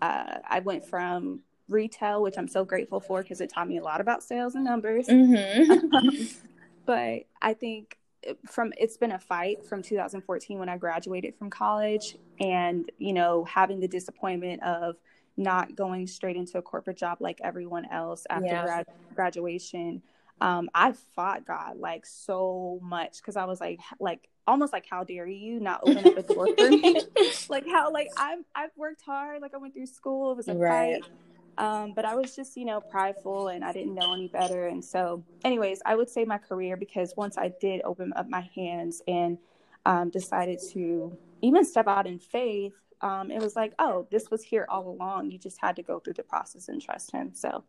uh, 0.02 0.38
I 0.48 0.60
went 0.60 0.86
from 0.86 1.42
retail, 1.68 2.22
which 2.22 2.38
I'm 2.38 2.48
so 2.48 2.64
grateful 2.64 3.00
for 3.00 3.24
because 3.24 3.42
it 3.42 3.52
taught 3.52 3.68
me 3.68 3.78
a 3.78 3.84
lot 3.84 4.00
about 4.00 4.24
sales 4.24 4.54
and 4.54 4.64
numbers. 4.64 5.08
Mm-hmm. 5.08 6.38
but 6.86 7.24
I 7.42 7.54
think 7.56 7.98
from 8.46 8.72
it's 8.78 8.98
been 8.98 9.14
a 9.14 9.20
fight 9.20 9.66
from 9.66 9.82
2014 9.82 10.60
when 10.60 10.70
I 10.70 10.78
graduated 10.78 11.36
from 11.36 11.50
college, 11.50 12.18
and 12.40 12.88
you 13.00 13.14
know, 13.14 13.46
having 13.46 13.80
the 13.80 13.88
disappointment 13.88 14.62
of 14.62 14.98
not 15.38 15.76
going 15.76 16.08
straight 16.08 16.36
into 16.36 16.58
a 16.58 16.62
corporate 16.62 16.98
job 16.98 17.18
like 17.20 17.40
everyone 17.44 17.86
else 17.92 18.26
after 18.30 18.48
yeah. 18.48 18.64
grad- 18.64 18.86
graduation. 19.14 20.02
Um, 20.42 20.70
I 20.74 20.94
fought 21.16 21.46
God 21.46 21.78
like 21.78 22.06
so 22.06 22.80
much 22.82 23.18
because 23.18 23.36
I 23.36 23.46
was 23.46 23.62
like, 23.62 23.80
like 24.00 24.28
almost 24.46 24.74
like, 24.74 24.86
how 24.90 25.04
dare 25.04 25.28
you 25.28 25.60
not 25.60 25.82
open 25.84 26.06
up 26.06 26.18
a 26.18 26.24
door 26.24 26.48
for 26.58 26.70
me? 26.70 27.02
like 27.50 27.66
how 27.68 27.92
like 27.92 28.10
I've 28.18 28.44
I've 28.56 28.72
worked 28.76 29.02
hard, 29.02 29.42
like 29.42 29.54
I 29.54 29.58
went 29.58 29.74
through 29.74 29.88
school, 29.88 30.32
it 30.32 30.38
was 30.38 30.48
a 30.48 30.56
right. 30.56 31.02
fight. 31.02 31.12
Um, 31.58 31.94
but 31.96 32.06
I 32.06 32.16
was 32.16 32.36
just, 32.36 32.56
you 32.56 32.66
know, 32.66 32.80
prideful 32.80 33.48
and 33.48 33.64
I 33.64 33.74
didn't 33.74 33.96
know 33.96 34.14
any 34.14 34.28
better. 34.28 34.68
And 34.68 34.84
so, 34.84 35.24
anyways, 35.44 35.82
I 35.86 35.96
would 35.96 36.10
say 36.10 36.24
my 36.24 36.38
career 36.38 36.78
because 36.78 37.16
once 37.18 37.36
I 37.36 37.52
did 37.60 37.82
open 37.84 38.14
up 38.16 38.30
my 38.30 38.48
hands 38.56 39.02
and 39.08 39.40
um, 39.86 40.12
decided 40.12 40.60
to 40.74 41.18
even 41.42 41.66
step 41.66 41.88
out 41.88 42.06
in 42.06 42.20
faith, 42.20 42.74
um, 43.02 43.32
it 43.32 43.42
was 43.42 43.56
like, 43.56 43.74
oh, 43.80 44.08
this 44.12 44.30
was 44.32 44.44
here 44.44 44.66
all 44.70 44.88
along. 44.88 45.32
You 45.32 45.38
just 45.38 45.58
had 45.62 45.76
to 45.76 45.84
go 45.84 46.00
through 46.00 46.14
the 46.14 46.24
process 46.24 46.68
and 46.68 46.82
trust 46.82 47.12
him. 47.12 47.32
So 47.34 47.64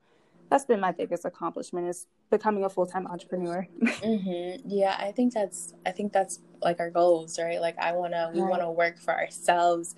that's 0.51 0.65
been 0.65 0.81
my 0.81 0.93
biggest 0.93 1.25
accomplishment 1.25 1.89
is 1.89 2.07
becoming 2.31 2.65
a 2.65 2.71
full-time 2.71 3.07
entrepreneur. 3.07 3.67
mm-hmm. 3.83 4.69
Yeah, 4.69 4.97
I 4.99 5.13
think 5.13 5.35
that's 5.35 5.75
I 5.85 5.91
think 5.91 6.13
that's 6.13 6.41
like 6.63 6.81
our 6.81 6.91
goals, 6.91 7.39
right? 7.39 7.61
Like 7.61 7.79
I 7.79 7.93
wanna 7.93 8.31
we 8.33 8.41
right. 8.41 8.51
wanna 8.51 8.71
work 8.71 8.99
for 8.99 9.15
ourselves. 9.15 9.95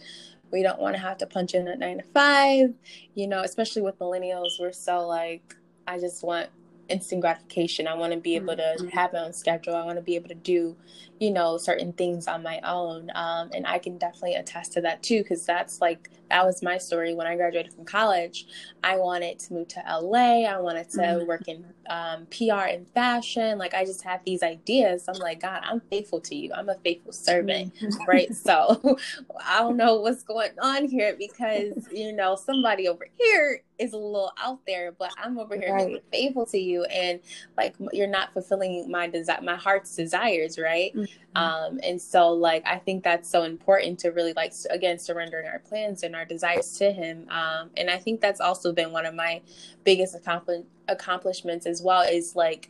We 0.51 0.65
don't 0.65 0.81
want 0.81 0.97
to 0.97 1.01
have 1.01 1.19
to 1.19 1.27
punch 1.27 1.55
in 1.55 1.69
at 1.69 1.79
nine 1.79 1.99
to 1.99 2.03
five, 2.03 2.75
you 3.15 3.29
know, 3.29 3.43
especially 3.43 3.83
with 3.83 3.99
millennials. 4.01 4.59
We're 4.59 4.73
so 4.73 5.07
like, 5.07 5.55
I 5.87 5.99
just 5.99 6.25
want 6.25 6.51
instant 6.91 7.21
gratification. 7.21 7.87
I 7.87 7.95
want 7.95 8.13
to 8.13 8.19
be 8.19 8.37
able 8.37 8.57
to 8.57 8.63
mm-hmm. 8.63 8.89
have 8.89 9.13
my 9.13 9.21
own 9.21 9.33
schedule. 9.33 9.75
I 9.75 9.85
want 9.85 9.97
to 9.97 10.03
be 10.03 10.17
able 10.17 10.29
to 10.29 10.35
do, 10.35 10.77
you 11.19 11.31
know, 11.31 11.57
certain 11.59 11.93
things 11.93 12.27
on 12.27 12.43
my 12.43 12.61
own. 12.65 13.11
Um, 13.15 13.51
and 13.55 13.67
I 13.67 13.79
can 13.79 13.99
definitely 13.99 14.35
attest 14.35 14.73
to 14.73 14.81
that 14.83 15.03
too, 15.03 15.23
because 15.23 15.47
that's 15.47 15.81
like, 15.81 16.11
that 16.31 16.45
was 16.45 16.63
my 16.63 16.79
story 16.79 17.15
when 17.15 17.27
I 17.27 17.37
graduated 17.37 17.73
from 17.73 17.85
college. 17.85 18.47
I 18.85 18.97
wanted 18.97 19.39
to 19.41 19.53
move 19.53 19.69
to 19.69 19.83
LA. 19.89 20.45
I 20.45 20.59
wanted 20.61 20.89
to 20.91 20.99
mm-hmm. 20.99 21.27
work 21.27 21.49
in 21.49 21.65
um, 21.89 22.27
PR 22.27 22.67
and 22.69 22.89
fashion. 22.89 23.59
Like, 23.59 23.75
I 23.75 23.85
just 23.85 24.03
had 24.03 24.21
these 24.25 24.43
ideas. 24.43 25.07
I'm 25.09 25.17
like, 25.17 25.41
God, 25.41 25.63
I'm 25.65 25.81
faithful 25.81 26.21
to 26.21 26.35
you. 26.35 26.53
I'm 26.55 26.69
a 26.69 26.77
faithful 26.77 27.13
servant, 27.13 27.75
mm-hmm. 27.75 28.05
right? 28.09 28.29
So 28.41 28.97
I 29.45 29.59
don't 29.61 29.77
know 29.77 29.97
what's 30.01 30.23
going 30.23 30.53
on 30.61 30.87
here 30.87 31.15
because, 31.19 31.89
you 31.93 32.13
know, 32.13 32.37
somebody 32.37 32.89
over 32.89 33.07
here 33.19 33.63
is 33.81 33.93
a 33.93 33.97
little 33.97 34.33
out 34.39 34.61
there, 34.67 34.93
but 34.93 35.11
I'm 35.17 35.39
over 35.39 35.57
here 35.57 35.73
right. 35.73 35.87
being 35.87 36.01
faithful 36.13 36.47
to 36.47 36.59
you. 36.59 36.85
And 36.85 37.21
like, 37.57 37.75
you're 37.93 38.07
not 38.07 38.33
fulfilling 38.33 38.91
my 38.91 39.09
desire, 39.09 39.41
my 39.43 39.57
heart's 39.57 39.97
desires, 39.97 40.59
right? 40.59 40.95
Mm-hmm. 40.95 41.37
Um, 41.37 41.81
and 41.83 42.01
so, 42.01 42.29
like, 42.29 42.67
I 42.67 42.79
think 42.79 43.03
that's 43.03 43.29
so 43.29 43.45
important 43.45 43.99
to 44.01 44.11
really, 44.11 44.35
like, 44.35 44.53
again, 44.71 44.99
surrendering 44.99 45.47
our 45.47 45.61
plans 45.61 46.03
and 46.03 46.15
our 46.15 46.25
desires 46.25 46.77
to 46.79 46.93
Him. 46.93 47.27
Um, 47.31 47.71
and 47.77 47.89
I 47.89 47.99
think 47.99 48.21
that's 48.21 48.41
also 48.41 48.73
been 48.73 48.93
one 48.93 49.07
of 49.07 49.15
my 49.15 49.41
biggest 49.85 50.15
accompli- 50.15 50.67
accomplishments 50.89 51.67
as 51.67 51.81
well 51.83 52.03
is 52.03 52.37
like, 52.37 52.69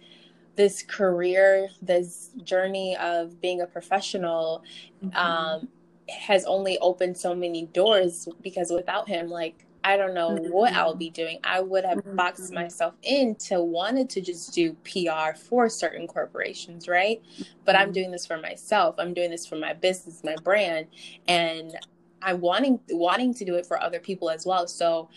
this 0.56 0.82
career, 0.82 1.68
this 1.80 2.30
journey 2.44 2.96
of 2.96 3.40
being 3.40 3.62
a 3.62 3.66
professional, 3.66 4.62
mm-hmm. 5.02 5.16
um, 5.16 5.68
has 6.08 6.44
only 6.44 6.76
opened 6.80 7.16
so 7.16 7.34
many 7.34 7.66
doors 7.66 8.28
because 8.42 8.70
without 8.70 9.08
him, 9.08 9.30
like 9.30 9.64
I 9.82 9.96
don't 9.96 10.14
know 10.14 10.30
mm-hmm. 10.30 10.52
what 10.52 10.72
I'll 10.74 10.94
be 10.94 11.10
doing. 11.10 11.38
I 11.44 11.60
would 11.60 11.84
have 11.84 11.98
mm-hmm. 11.98 12.16
boxed 12.16 12.52
myself 12.52 12.94
into 13.02 13.62
wanted 13.62 14.10
to 14.10 14.20
just 14.20 14.52
do 14.52 14.74
PR 14.84 15.36
for 15.36 15.68
certain 15.68 16.06
corporations, 16.06 16.88
right? 16.88 17.22
But 17.64 17.76
I'm 17.76 17.86
mm-hmm. 17.86 17.92
doing 17.92 18.10
this 18.10 18.26
for 18.26 18.38
myself. 18.38 18.96
I'm 18.98 19.14
doing 19.14 19.30
this 19.30 19.46
for 19.46 19.56
my 19.56 19.72
business, 19.72 20.22
my 20.22 20.36
brand, 20.42 20.88
and 21.28 21.76
I'm 22.22 22.40
wanting 22.40 22.80
wanting 22.90 23.34
to 23.34 23.44
do 23.44 23.54
it 23.54 23.66
for 23.66 23.80
other 23.80 23.98
people 23.98 24.28
as 24.30 24.44
well. 24.44 24.66
So, 24.66 25.08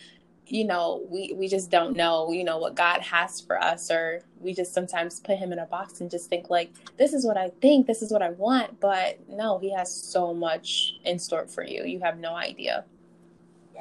you 0.47 0.65
know, 0.65 1.05
we 1.09 1.33
we 1.35 1.47
just 1.47 1.69
don't 1.69 1.97
know, 1.97 2.31
you 2.31 2.43
know, 2.43 2.57
what 2.57 2.75
God 2.75 3.01
has 3.01 3.41
for 3.41 3.61
us 3.61 3.91
or 3.91 4.21
we 4.39 4.53
just 4.53 4.73
sometimes 4.73 5.19
put 5.19 5.37
him 5.37 5.51
in 5.51 5.59
a 5.59 5.65
box 5.65 5.99
and 5.99 6.09
just 6.09 6.29
think 6.29 6.49
like 6.49 6.71
this 6.97 7.13
is 7.13 7.25
what 7.25 7.37
I 7.37 7.49
think, 7.61 7.87
this 7.87 8.01
is 8.01 8.11
what 8.11 8.21
I 8.21 8.29
want, 8.31 8.79
but 8.79 9.19
no, 9.29 9.59
he 9.59 9.73
has 9.73 9.93
so 9.93 10.33
much 10.33 10.93
in 11.03 11.19
store 11.19 11.47
for 11.47 11.63
you. 11.63 11.83
You 11.83 11.99
have 12.01 12.17
no 12.17 12.35
idea. 12.35 12.85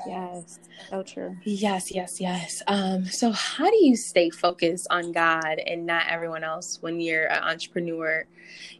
Yes, 0.07 0.59
so 0.91 1.03
true. 1.03 1.37
Yes, 1.45 1.93
yes, 1.93 2.21
yes. 2.21 2.63
Um, 2.67 3.07
so 3.07 3.31
how 3.31 3.71
do 3.71 3.85
you 3.85 3.97
stay 3.97 4.31
focused 4.31 4.87
on 4.91 5.13
God 5.13 5.59
and 5.59 5.87
not 5.87 6.07
everyone 6.09 6.45
else 6.45 6.79
when 6.81 7.01
you're 7.01 7.27
an 7.27 7.43
entrepreneur, 7.43 8.27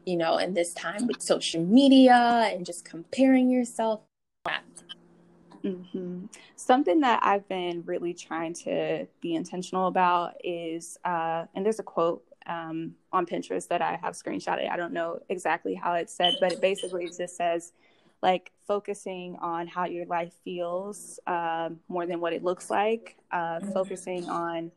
you 0.05 0.17
know, 0.17 0.39
in 0.39 0.55
this 0.55 0.75
time 0.75 1.07
with 1.07 1.23
social 1.23 1.63
media 1.63 2.51
and 2.53 2.65
just 2.67 2.85
comparing 2.85 3.51
yourself? 3.51 4.01
Mm-hmm. 5.65 6.27
Something 6.57 7.01
that 7.01 7.21
I've 7.23 7.49
been 7.49 7.83
really 7.87 8.15
trying 8.15 8.55
to 8.55 9.07
be 9.21 9.35
intentional 9.35 9.87
about 9.87 10.35
is, 10.43 10.99
uh, 11.05 11.45
and 11.55 11.65
there's 11.65 11.79
a 11.79 11.85
quote 11.85 12.25
um, 12.47 12.97
on 13.13 13.27
Pinterest 13.27 13.69
that 13.69 13.81
I 13.81 13.97
have 14.03 14.15
screenshotted. 14.15 14.69
I 14.71 14.77
don't 14.77 14.93
know 14.93 15.21
exactly 15.29 15.75
how 15.75 15.95
it's 15.95 16.13
said, 16.13 16.35
but 16.41 16.53
it 16.53 16.61
basically 16.61 17.07
just 17.07 17.37
says, 17.37 17.73
like 18.23 18.53
focusing 18.67 19.37
on 19.41 19.67
how 19.67 19.85
your 19.87 20.07
life 20.07 20.33
feels 20.45 21.19
um, 21.27 21.81
more 21.89 22.07
than 22.07 22.21
what 22.21 22.33
it 22.33 22.45
looks 22.45 22.71
like, 22.71 23.17
uh, 23.33 23.59
mm-hmm. 23.59 23.73
focusing 23.73 24.29
on 24.29 24.71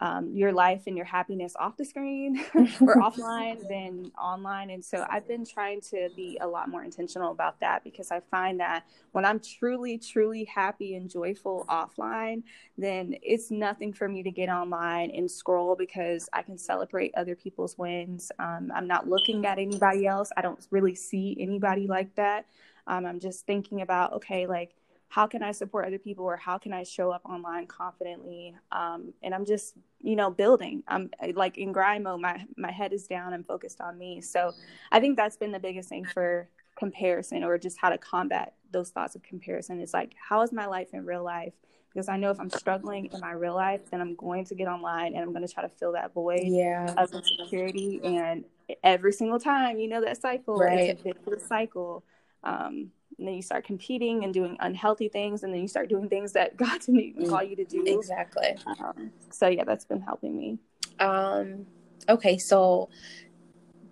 um, 0.00 0.30
your 0.34 0.52
life 0.52 0.82
and 0.86 0.96
your 0.96 1.06
happiness 1.06 1.54
off 1.58 1.76
the 1.76 1.84
screen 1.84 2.44
or 2.54 2.96
offline 2.96 3.66
than 3.68 4.10
online. 4.20 4.70
And 4.70 4.84
so 4.84 5.06
I've 5.08 5.26
been 5.26 5.44
trying 5.44 5.80
to 5.92 6.08
be 6.14 6.38
a 6.40 6.46
lot 6.46 6.68
more 6.68 6.84
intentional 6.84 7.32
about 7.32 7.60
that 7.60 7.82
because 7.82 8.10
I 8.10 8.20
find 8.30 8.60
that 8.60 8.84
when 9.12 9.24
I'm 9.24 9.40
truly, 9.40 9.98
truly 9.98 10.44
happy 10.44 10.96
and 10.96 11.08
joyful 11.08 11.64
offline, 11.68 12.42
then 12.76 13.14
it's 13.22 13.50
nothing 13.50 13.92
for 13.92 14.08
me 14.08 14.22
to 14.22 14.30
get 14.30 14.48
online 14.48 15.10
and 15.10 15.30
scroll 15.30 15.76
because 15.76 16.28
I 16.32 16.42
can 16.42 16.58
celebrate 16.58 17.14
other 17.16 17.34
people's 17.34 17.78
wins. 17.78 18.30
Um, 18.38 18.70
I'm 18.74 18.86
not 18.86 19.08
looking 19.08 19.46
at 19.46 19.58
anybody 19.58 20.06
else. 20.06 20.30
I 20.36 20.42
don't 20.42 20.64
really 20.70 20.94
see 20.94 21.36
anybody 21.40 21.86
like 21.86 22.14
that. 22.16 22.46
Um, 22.86 23.06
I'm 23.06 23.20
just 23.20 23.46
thinking 23.46 23.80
about, 23.82 24.12
okay, 24.14 24.46
like, 24.46 24.74
how 25.08 25.26
can 25.26 25.42
I 25.42 25.52
support 25.52 25.86
other 25.86 25.98
people 25.98 26.24
or 26.24 26.36
how 26.36 26.58
can 26.58 26.72
I 26.72 26.82
show 26.82 27.10
up 27.10 27.22
online 27.24 27.66
confidently? 27.66 28.54
Um, 28.72 29.12
and 29.22 29.34
I'm 29.34 29.44
just, 29.44 29.74
you 30.02 30.16
know, 30.16 30.30
building. 30.30 30.82
I'm 30.88 31.10
like 31.34 31.58
in 31.58 31.72
grind 31.72 32.04
mode, 32.04 32.20
my, 32.20 32.44
my 32.56 32.70
head 32.70 32.92
is 32.92 33.06
down. 33.06 33.32
I'm 33.32 33.44
focused 33.44 33.80
on 33.80 33.96
me. 33.98 34.20
So 34.20 34.52
I 34.90 35.00
think 35.00 35.16
that's 35.16 35.36
been 35.36 35.52
the 35.52 35.60
biggest 35.60 35.88
thing 35.88 36.04
for 36.04 36.48
comparison 36.76 37.44
or 37.44 37.56
just 37.56 37.78
how 37.78 37.88
to 37.88 37.98
combat 37.98 38.54
those 38.72 38.90
thoughts 38.90 39.14
of 39.14 39.22
comparison. 39.22 39.80
It's 39.80 39.94
like, 39.94 40.14
how 40.18 40.42
is 40.42 40.52
my 40.52 40.66
life 40.66 40.88
in 40.92 41.06
real 41.06 41.24
life? 41.24 41.54
Because 41.92 42.08
I 42.08 42.18
know 42.18 42.30
if 42.30 42.38
I'm 42.38 42.50
struggling 42.50 43.06
in 43.06 43.20
my 43.20 43.32
real 43.32 43.54
life, 43.54 43.80
then 43.90 44.02
I'm 44.02 44.16
going 44.16 44.44
to 44.46 44.54
get 44.54 44.68
online 44.68 45.14
and 45.14 45.22
I'm 45.22 45.32
going 45.32 45.46
to 45.46 45.52
try 45.52 45.62
to 45.62 45.68
fill 45.68 45.92
that 45.92 46.12
void 46.12 46.42
yeah. 46.44 46.92
of 46.98 47.10
insecurity. 47.14 48.00
And 48.04 48.44
every 48.82 49.12
single 49.12 49.40
time, 49.40 49.78
you 49.78 49.88
know, 49.88 50.02
that 50.02 50.20
cycle, 50.20 50.58
right. 50.58 50.90
it's 50.90 51.00
a 51.00 51.14
vicious 51.14 51.46
cycle 51.48 52.04
um, 52.46 52.90
and 53.18 53.26
then 53.26 53.34
you 53.34 53.42
start 53.42 53.64
competing 53.64 54.24
and 54.24 54.32
doing 54.32 54.56
unhealthy 54.60 55.08
things, 55.08 55.42
and 55.42 55.52
then 55.52 55.60
you 55.60 55.68
start 55.68 55.88
doing 55.88 56.08
things 56.08 56.32
that 56.32 56.56
God 56.62 56.80
didn't 56.80 57.00
even 57.00 57.28
call 57.28 57.42
you 57.42 57.56
to 57.56 57.64
do. 57.64 57.84
Exactly. 57.86 58.56
Um, 58.66 59.10
so 59.30 59.48
yeah, 59.48 59.64
that's 59.64 59.84
been 59.84 60.00
helping 60.00 60.36
me. 60.36 60.58
Um, 61.00 61.66
okay, 62.08 62.38
so 62.38 62.88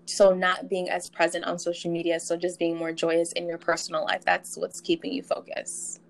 so 0.07 0.35
not 0.35 0.69
being 0.69 0.91
as 0.91 1.09
present 1.09 1.45
on 1.45 1.59
social 1.59 1.91
media, 1.91 2.21
so 2.21 2.37
just 2.37 2.59
being 2.59 2.77
more 2.77 2.93
joyous 2.93 3.33
in 3.33 3.49
your 3.49 3.59
personal 3.59 4.05
life. 4.05 4.23
That's 4.25 4.57
what's 4.57 4.81
keeping 4.81 5.13
you 5.13 5.23
focused. 5.23 6.01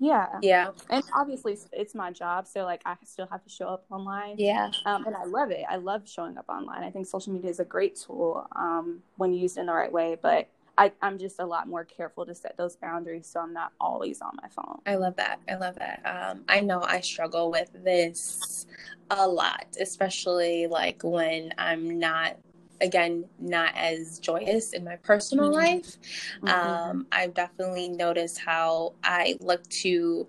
Yeah. 0.00 0.26
Yeah. 0.42 0.70
And 0.90 1.02
obviously 1.14 1.58
it's 1.72 1.94
my 1.94 2.12
job. 2.12 2.46
So 2.46 2.64
like 2.64 2.82
I 2.86 2.96
still 3.04 3.26
have 3.30 3.42
to 3.42 3.50
show 3.50 3.66
up 3.66 3.84
online. 3.90 4.36
Yeah. 4.38 4.70
Um, 4.86 5.06
and 5.06 5.16
I 5.16 5.24
love 5.24 5.50
it. 5.50 5.64
I 5.68 5.76
love 5.76 6.08
showing 6.08 6.38
up 6.38 6.48
online. 6.48 6.84
I 6.84 6.90
think 6.90 7.06
social 7.06 7.32
media 7.32 7.50
is 7.50 7.58
a 7.60 7.64
great 7.64 7.96
tool 7.96 8.46
um, 8.54 9.02
when 9.16 9.32
used 9.32 9.58
in 9.58 9.66
the 9.66 9.72
right 9.72 9.90
way. 9.90 10.16
But 10.20 10.48
I, 10.78 10.92
I'm 11.02 11.18
just 11.18 11.40
a 11.40 11.44
lot 11.44 11.68
more 11.68 11.84
careful 11.84 12.24
to 12.24 12.34
set 12.34 12.56
those 12.56 12.76
boundaries 12.76 13.26
so 13.26 13.40
I'm 13.40 13.52
not 13.52 13.72
always 13.80 14.22
on 14.22 14.38
my 14.40 14.48
phone. 14.48 14.80
I 14.86 14.94
love 14.94 15.16
that. 15.16 15.40
I 15.48 15.56
love 15.56 15.74
that. 15.74 16.00
Um, 16.04 16.44
I 16.48 16.60
know 16.60 16.82
I 16.82 17.00
struggle 17.00 17.50
with 17.50 17.70
this 17.84 18.66
a 19.10 19.26
lot, 19.26 19.66
especially 19.80 20.68
like 20.68 21.02
when 21.02 21.52
I'm 21.58 21.98
not 21.98 22.36
again 22.80 23.24
not 23.40 23.72
as 23.76 24.20
joyous 24.20 24.72
in 24.72 24.84
my 24.84 24.94
personal 24.96 25.46
mm-hmm. 25.46 25.54
life 25.54 25.96
mm-hmm. 26.42 26.48
um, 26.48 27.06
i've 27.10 27.34
definitely 27.34 27.88
noticed 27.88 28.38
how 28.38 28.92
i 29.02 29.36
look 29.40 29.66
to 29.68 30.28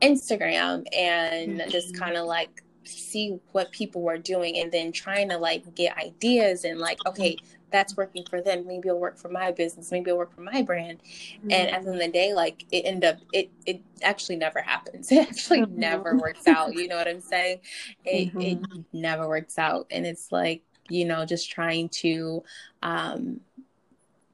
instagram 0.00 0.84
and 0.96 1.58
mm-hmm. 1.58 1.68
just 1.68 1.98
kind 1.98 2.16
of 2.16 2.24
like 2.26 2.62
see 2.84 3.36
what 3.50 3.70
people 3.72 4.02
were 4.02 4.16
doing 4.16 4.58
and 4.58 4.70
then 4.70 4.92
trying 4.92 5.28
to 5.28 5.36
like 5.36 5.74
get 5.74 5.96
ideas 5.98 6.64
and 6.64 6.78
like 6.78 7.04
okay 7.04 7.36
that's 7.70 7.96
working 7.96 8.24
for 8.28 8.40
them. 8.40 8.66
Maybe 8.66 8.88
it'll 8.88 9.00
work 9.00 9.18
for 9.18 9.28
my 9.28 9.52
business. 9.52 9.90
Maybe 9.90 10.10
it'll 10.10 10.18
work 10.18 10.34
for 10.34 10.42
my 10.42 10.62
brand. 10.62 10.98
Mm-hmm. 10.98 11.50
And 11.50 11.70
at 11.70 11.82
the 11.82 11.90
end 11.90 12.00
of 12.00 12.06
the 12.06 12.12
day, 12.12 12.34
like 12.34 12.64
it 12.70 12.84
end 12.84 13.04
up 13.04 13.18
it 13.32 13.50
it 13.66 13.80
actually 14.02 14.36
never 14.36 14.60
happens. 14.60 15.10
It 15.16 15.28
actually 15.28 15.60
mm-hmm. 15.60 15.80
never 15.80 16.16
works 16.16 16.46
out. 16.46 16.74
You 16.74 16.88
know 16.88 16.96
what 16.96 17.08
I'm 17.08 17.20
saying? 17.20 17.60
It 18.04 18.28
mm-hmm. 18.28 18.40
it 18.40 18.84
never 18.92 19.28
works 19.28 19.58
out. 19.58 19.86
And 19.90 20.06
it's 20.06 20.30
like, 20.30 20.62
you 20.88 21.04
know, 21.04 21.24
just 21.24 21.50
trying 21.50 21.88
to 22.00 22.42
um 22.82 23.40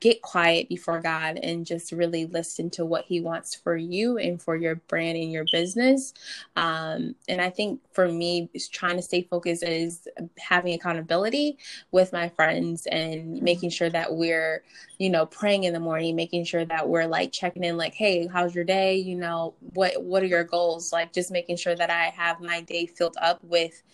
get 0.02 0.20
quiet 0.20 0.68
before 0.68 1.00
God 1.00 1.38
and 1.44 1.64
just 1.64 1.92
really 1.92 2.26
listen 2.26 2.68
to 2.70 2.84
what 2.84 3.04
He 3.04 3.20
wants 3.20 3.54
for 3.54 3.76
you 3.76 4.18
and 4.18 4.42
for 4.42 4.56
your 4.56 4.74
brand 4.74 5.16
and 5.16 5.30
your 5.30 5.44
business. 5.52 6.12
Um, 6.56 7.14
and 7.28 7.40
I 7.40 7.50
think 7.50 7.80
for 7.92 8.08
me, 8.08 8.50
trying 8.72 8.96
to 8.96 9.02
stay 9.02 9.22
focused 9.22 9.62
is 9.62 10.08
having 10.40 10.74
accountability 10.74 11.56
with 11.92 12.12
my 12.12 12.28
friends 12.30 12.86
and 12.86 13.40
making 13.40 13.70
sure 13.70 13.90
that 13.90 14.12
we're, 14.12 14.64
you 14.98 15.08
know, 15.08 15.24
praying 15.24 15.64
in 15.64 15.72
the 15.72 15.78
morning, 15.78 16.16
making 16.16 16.46
sure 16.46 16.64
that 16.64 16.88
we're 16.88 17.06
like 17.06 17.30
checking 17.30 17.62
in, 17.62 17.76
like, 17.76 17.94
hey, 17.94 18.26
how's 18.26 18.56
your 18.56 18.64
day? 18.64 18.96
You 18.96 19.14
know, 19.14 19.54
what 19.72 20.02
what 20.02 20.24
are 20.24 20.26
your 20.26 20.42
goals? 20.42 20.92
Like, 20.92 21.12
just 21.12 21.30
making 21.30 21.58
sure 21.58 21.76
that 21.76 21.90
I 21.90 22.06
have 22.06 22.40
my 22.40 22.60
day 22.60 22.86
filled 22.86 23.16
up 23.22 23.38
with 23.44 23.84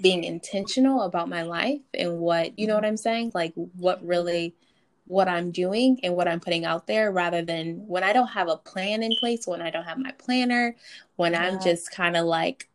being 0.00 0.24
intentional 0.24 1.02
about 1.02 1.28
my 1.28 1.42
life 1.42 1.82
and 1.94 2.18
what 2.18 2.58
you 2.58 2.66
know 2.66 2.74
what 2.74 2.84
I'm 2.84 2.96
saying, 2.96 3.30
like 3.32 3.52
what 3.54 4.04
really 4.04 4.56
what 5.12 5.28
I'm 5.28 5.50
doing 5.50 6.00
and 6.02 6.16
what 6.16 6.26
I'm 6.26 6.40
putting 6.40 6.64
out 6.64 6.86
there 6.86 7.12
rather 7.12 7.42
than 7.42 7.86
when 7.86 8.02
I 8.02 8.12
don't 8.12 8.28
have 8.28 8.48
a 8.48 8.56
plan 8.56 9.02
in 9.02 9.12
place, 9.20 9.46
when 9.46 9.60
I 9.60 9.70
don't 9.70 9.84
have 9.84 9.98
my 9.98 10.12
planner, 10.12 10.74
when 11.16 11.32
yeah. 11.32 11.46
I'm 11.46 11.62
just 11.62 11.92
kind 11.92 12.16
of 12.16 12.24
like 12.24 12.68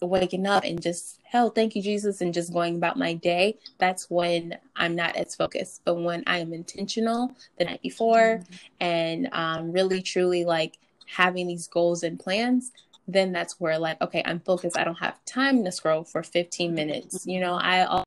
waking 0.00 0.46
up 0.46 0.64
and 0.64 0.80
just 0.80 1.18
hell 1.24 1.50
thank 1.50 1.76
you 1.76 1.82
jesus 1.82 2.22
and 2.22 2.32
just 2.32 2.54
going 2.54 2.76
about 2.76 2.96
my 2.96 3.12
day 3.12 3.58
that's 3.76 4.08
when 4.08 4.56
i'm 4.74 4.94
not 4.96 5.14
as 5.14 5.34
focused 5.34 5.82
but 5.84 5.96
when 5.96 6.24
i 6.26 6.38
am 6.38 6.54
intentional 6.54 7.30
the 7.58 7.66
night 7.66 7.82
before 7.82 8.40
mm-hmm. 8.40 8.54
and 8.80 9.28
um, 9.32 9.70
really 9.70 10.00
truly 10.00 10.42
like 10.42 10.78
having 11.04 11.46
these 11.46 11.66
goals 11.66 12.02
and 12.02 12.18
plans 12.18 12.72
then 13.08 13.30
that's 13.30 13.60
where 13.60 13.78
like 13.78 14.00
okay 14.00 14.22
i'm 14.24 14.40
focused 14.40 14.78
i 14.78 14.84
don't 14.84 14.94
have 14.94 15.22
time 15.26 15.62
to 15.62 15.70
scroll 15.70 16.02
for 16.02 16.22
15 16.22 16.74
minutes 16.74 17.26
you 17.26 17.38
know 17.38 17.54
i 17.60 18.02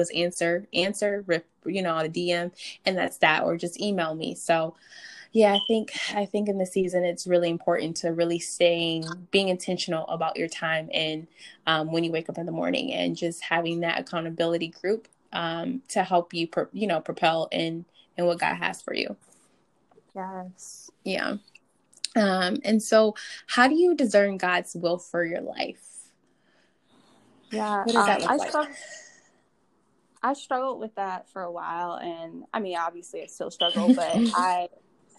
always 0.00 0.10
answer 0.10 0.66
answer 0.74 1.22
rip 1.28 1.46
you 1.66 1.80
know 1.80 1.94
on 1.94 2.04
a 2.04 2.08
dm 2.08 2.50
and 2.84 2.98
that's 2.98 3.18
that 3.18 3.44
or 3.44 3.56
just 3.56 3.80
email 3.80 4.14
me. 4.14 4.34
So 4.34 4.74
yeah 5.30 5.52
i 5.54 5.60
think 5.68 5.92
i 6.14 6.24
think 6.26 6.48
in 6.48 6.58
the 6.58 6.66
season 6.66 7.04
it's 7.04 7.28
really 7.28 7.48
important 7.48 7.96
to 7.96 8.08
really 8.12 8.40
staying 8.40 9.04
being 9.30 9.48
intentional 9.48 10.04
about 10.08 10.36
your 10.36 10.48
time 10.48 10.90
and 10.92 11.28
um, 11.66 11.92
when 11.92 12.02
you 12.02 12.10
wake 12.10 12.28
up 12.28 12.38
in 12.38 12.46
the 12.46 12.52
morning 12.52 12.92
and 12.92 13.16
just 13.16 13.42
having 13.42 13.80
that 13.80 14.00
accountability 14.00 14.68
group 14.68 15.06
um, 15.32 15.82
to 15.88 16.02
help 16.02 16.34
you 16.34 16.48
pro- 16.48 16.68
you 16.72 16.88
know 16.88 17.00
propel 17.00 17.48
in 17.52 17.84
in 18.16 18.26
what 18.26 18.38
god 18.38 18.54
has 18.54 18.82
for 18.82 18.94
you. 18.94 19.16
Yes. 20.14 20.90
Yeah. 21.04 21.36
Um, 22.16 22.58
and 22.64 22.80
so 22.80 23.14
how 23.48 23.66
do 23.66 23.74
you 23.74 23.94
discern 23.96 24.38
god's 24.38 24.74
will 24.74 24.98
for 24.98 25.24
your 25.24 25.40
life? 25.40 26.10
Yeah 27.50 27.84
what 27.84 27.92
does 27.92 28.06
that 28.06 28.16
um, 28.16 28.22
look 28.22 28.30
I 28.30 28.36
like? 28.36 28.76
I 30.24 30.32
struggled 30.32 30.80
with 30.80 30.94
that 30.94 31.28
for 31.28 31.42
a 31.42 31.52
while, 31.52 31.96
and 31.96 32.44
I 32.54 32.58
mean, 32.58 32.78
obviously, 32.78 33.22
I 33.22 33.26
still 33.26 33.50
struggle, 33.50 33.88
but 33.94 34.16
I 34.34 34.68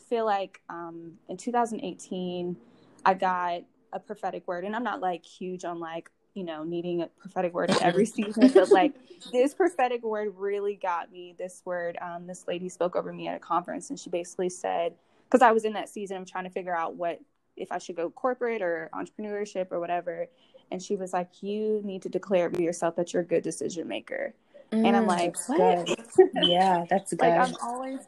feel 0.10 0.26
like 0.26 0.62
um, 0.68 1.14
in 1.30 1.38
2018, 1.38 2.58
I 3.06 3.14
got 3.14 3.62
a 3.94 4.00
prophetic 4.00 4.48
word, 4.48 4.66
and 4.66 4.76
I'm 4.76 4.84
not 4.84 5.02
like 5.02 5.24
huge 5.24 5.64
on 5.64 5.80
like 5.80 6.10
you 6.34 6.44
know 6.44 6.64
needing 6.64 7.04
a 7.04 7.08
prophetic 7.08 7.54
word 7.54 7.70
in 7.70 7.84
every 7.84 8.08
season, 8.08 8.52
but 8.52 8.72
like 8.72 8.94
this 9.32 9.54
prophetic 9.54 10.04
word 10.04 10.34
really 10.38 10.74
got 10.74 11.12
me. 11.12 11.36
This 11.38 11.62
word, 11.66 12.00
um, 12.02 12.26
this 12.26 12.46
lady 12.48 12.68
spoke 12.68 12.96
over 12.96 13.14
me 13.14 13.28
at 13.28 13.36
a 13.36 13.40
conference, 13.40 13.92
and 13.92 14.00
she 14.00 14.10
basically 14.10 14.50
said, 14.50 14.96
because 15.30 15.44
I 15.44 15.52
was 15.52 15.66
in 15.66 15.74
that 15.74 15.88
season 15.88 16.18
of 16.18 16.30
trying 16.30 16.46
to 16.46 16.50
figure 16.50 16.76
out 16.76 16.96
what 16.96 17.20
if 17.56 17.72
I 17.72 17.78
should 17.78 17.96
go 17.96 18.10
corporate 18.10 18.64
or 18.64 18.90
entrepreneurship 18.92 19.72
or 19.72 19.80
whatever, 19.80 20.26
and 20.72 20.82
she 20.82 20.96
was 20.96 21.14
like, 21.14 21.44
"You 21.44 21.82
need 21.84 22.02
to 22.02 22.10
declare 22.10 22.50
to 22.50 22.64
yourself 22.64 22.96
that 22.96 23.14
you're 23.14 23.22
a 23.22 23.26
good 23.26 23.44
decision 23.44 23.88
maker." 23.88 24.34
Mm, 24.76 24.88
and 24.88 24.96
I'm 24.96 25.06
mm, 25.06 25.08
like, 25.08 25.38
what? 25.48 26.30
yeah, 26.48 26.86
that's 26.90 27.14
good. 27.14 27.22
like 27.22 27.34
I'm 27.34 27.56
always 27.62 28.00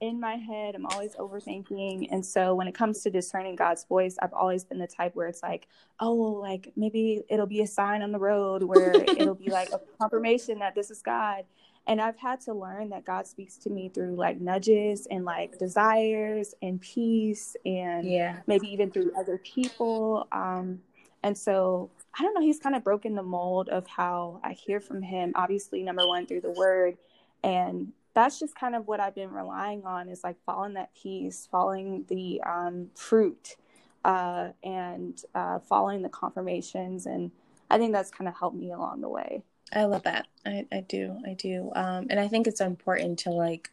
in 0.00 0.20
my 0.20 0.36
head. 0.36 0.74
I'm 0.74 0.86
always 0.86 1.14
overthinking. 1.16 2.08
And 2.10 2.24
so 2.24 2.54
when 2.54 2.68
it 2.68 2.74
comes 2.74 3.02
to 3.02 3.10
discerning 3.10 3.56
God's 3.56 3.84
voice, 3.84 4.16
I've 4.20 4.32
always 4.32 4.64
been 4.64 4.78
the 4.78 4.86
type 4.86 5.14
where 5.14 5.28
it's 5.28 5.42
like, 5.42 5.68
oh, 6.00 6.14
like 6.14 6.72
maybe 6.76 7.22
it'll 7.28 7.46
be 7.46 7.62
a 7.62 7.66
sign 7.66 8.02
on 8.02 8.12
the 8.12 8.18
road 8.18 8.62
where 8.62 8.94
it'll 9.16 9.34
be 9.34 9.50
like 9.50 9.70
a 9.72 9.80
confirmation 10.00 10.58
that 10.60 10.74
this 10.74 10.90
is 10.90 11.02
God. 11.02 11.44
And 11.88 12.00
I've 12.00 12.18
had 12.18 12.40
to 12.42 12.52
learn 12.52 12.88
that 12.90 13.04
God 13.04 13.26
speaks 13.26 13.56
to 13.58 13.70
me 13.70 13.88
through 13.88 14.16
like 14.16 14.40
nudges 14.40 15.06
and 15.10 15.24
like 15.24 15.56
desires 15.58 16.54
and 16.60 16.80
peace 16.80 17.54
and 17.64 18.04
yeah. 18.04 18.40
maybe 18.46 18.68
even 18.72 18.90
through 18.90 19.12
other 19.16 19.38
people. 19.38 20.26
Um, 20.32 20.80
and 21.22 21.38
so 21.38 21.90
I 22.18 22.22
don't 22.22 22.34
know, 22.34 22.40
he's 22.40 22.58
kind 22.58 22.74
of 22.74 22.82
broken 22.82 23.14
the 23.14 23.22
mold 23.22 23.68
of 23.68 23.86
how 23.86 24.40
I 24.42 24.52
hear 24.52 24.80
from 24.80 25.02
him. 25.02 25.32
Obviously, 25.34 25.82
number 25.82 26.06
one, 26.06 26.26
through 26.26 26.40
the 26.40 26.52
word. 26.52 26.96
And 27.42 27.92
that's 28.14 28.40
just 28.40 28.54
kind 28.54 28.74
of 28.74 28.88
what 28.88 29.00
I've 29.00 29.14
been 29.14 29.30
relying 29.30 29.84
on 29.84 30.08
is 30.08 30.24
like 30.24 30.36
following 30.46 30.74
that 30.74 30.90
peace, 30.94 31.46
following 31.50 32.06
the 32.08 32.40
um, 32.46 32.88
fruit, 32.94 33.56
uh, 34.04 34.48
and 34.64 35.20
uh, 35.34 35.58
following 35.58 36.00
the 36.00 36.08
confirmations. 36.08 37.04
And 37.04 37.30
I 37.70 37.76
think 37.76 37.92
that's 37.92 38.10
kind 38.10 38.28
of 38.28 38.34
helped 38.38 38.56
me 38.56 38.72
along 38.72 39.02
the 39.02 39.08
way. 39.10 39.42
I 39.74 39.84
love 39.84 40.04
that. 40.04 40.28
I, 40.46 40.64
I 40.72 40.80
do. 40.80 41.18
I 41.26 41.34
do. 41.34 41.70
Um, 41.74 42.06
and 42.08 42.18
I 42.18 42.28
think 42.28 42.46
it's 42.46 42.60
important 42.60 43.18
to 43.20 43.30
like 43.30 43.70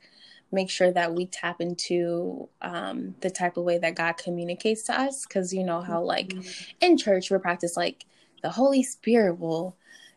make 0.52 0.70
sure 0.70 0.92
that 0.92 1.14
we 1.14 1.28
tap 1.28 1.62
into 1.62 2.50
um, 2.62 3.16
the 3.22 3.30
type 3.30 3.58
of 3.58 3.64
way 3.64 3.78
that 3.78 3.96
God 3.96 4.18
communicates 4.18 4.84
to 4.84 5.00
us. 5.00 5.26
Cause 5.26 5.54
you 5.54 5.64
know 5.64 5.82
how 5.82 6.02
like 6.02 6.30
mm-hmm. 6.30 6.72
in 6.82 6.98
church 6.98 7.32
we 7.32 7.38
practice 7.38 7.78
like 7.78 8.06
the 8.44 8.52
Holy 8.52 8.84
Spirit 8.84 9.40
will 9.40 9.76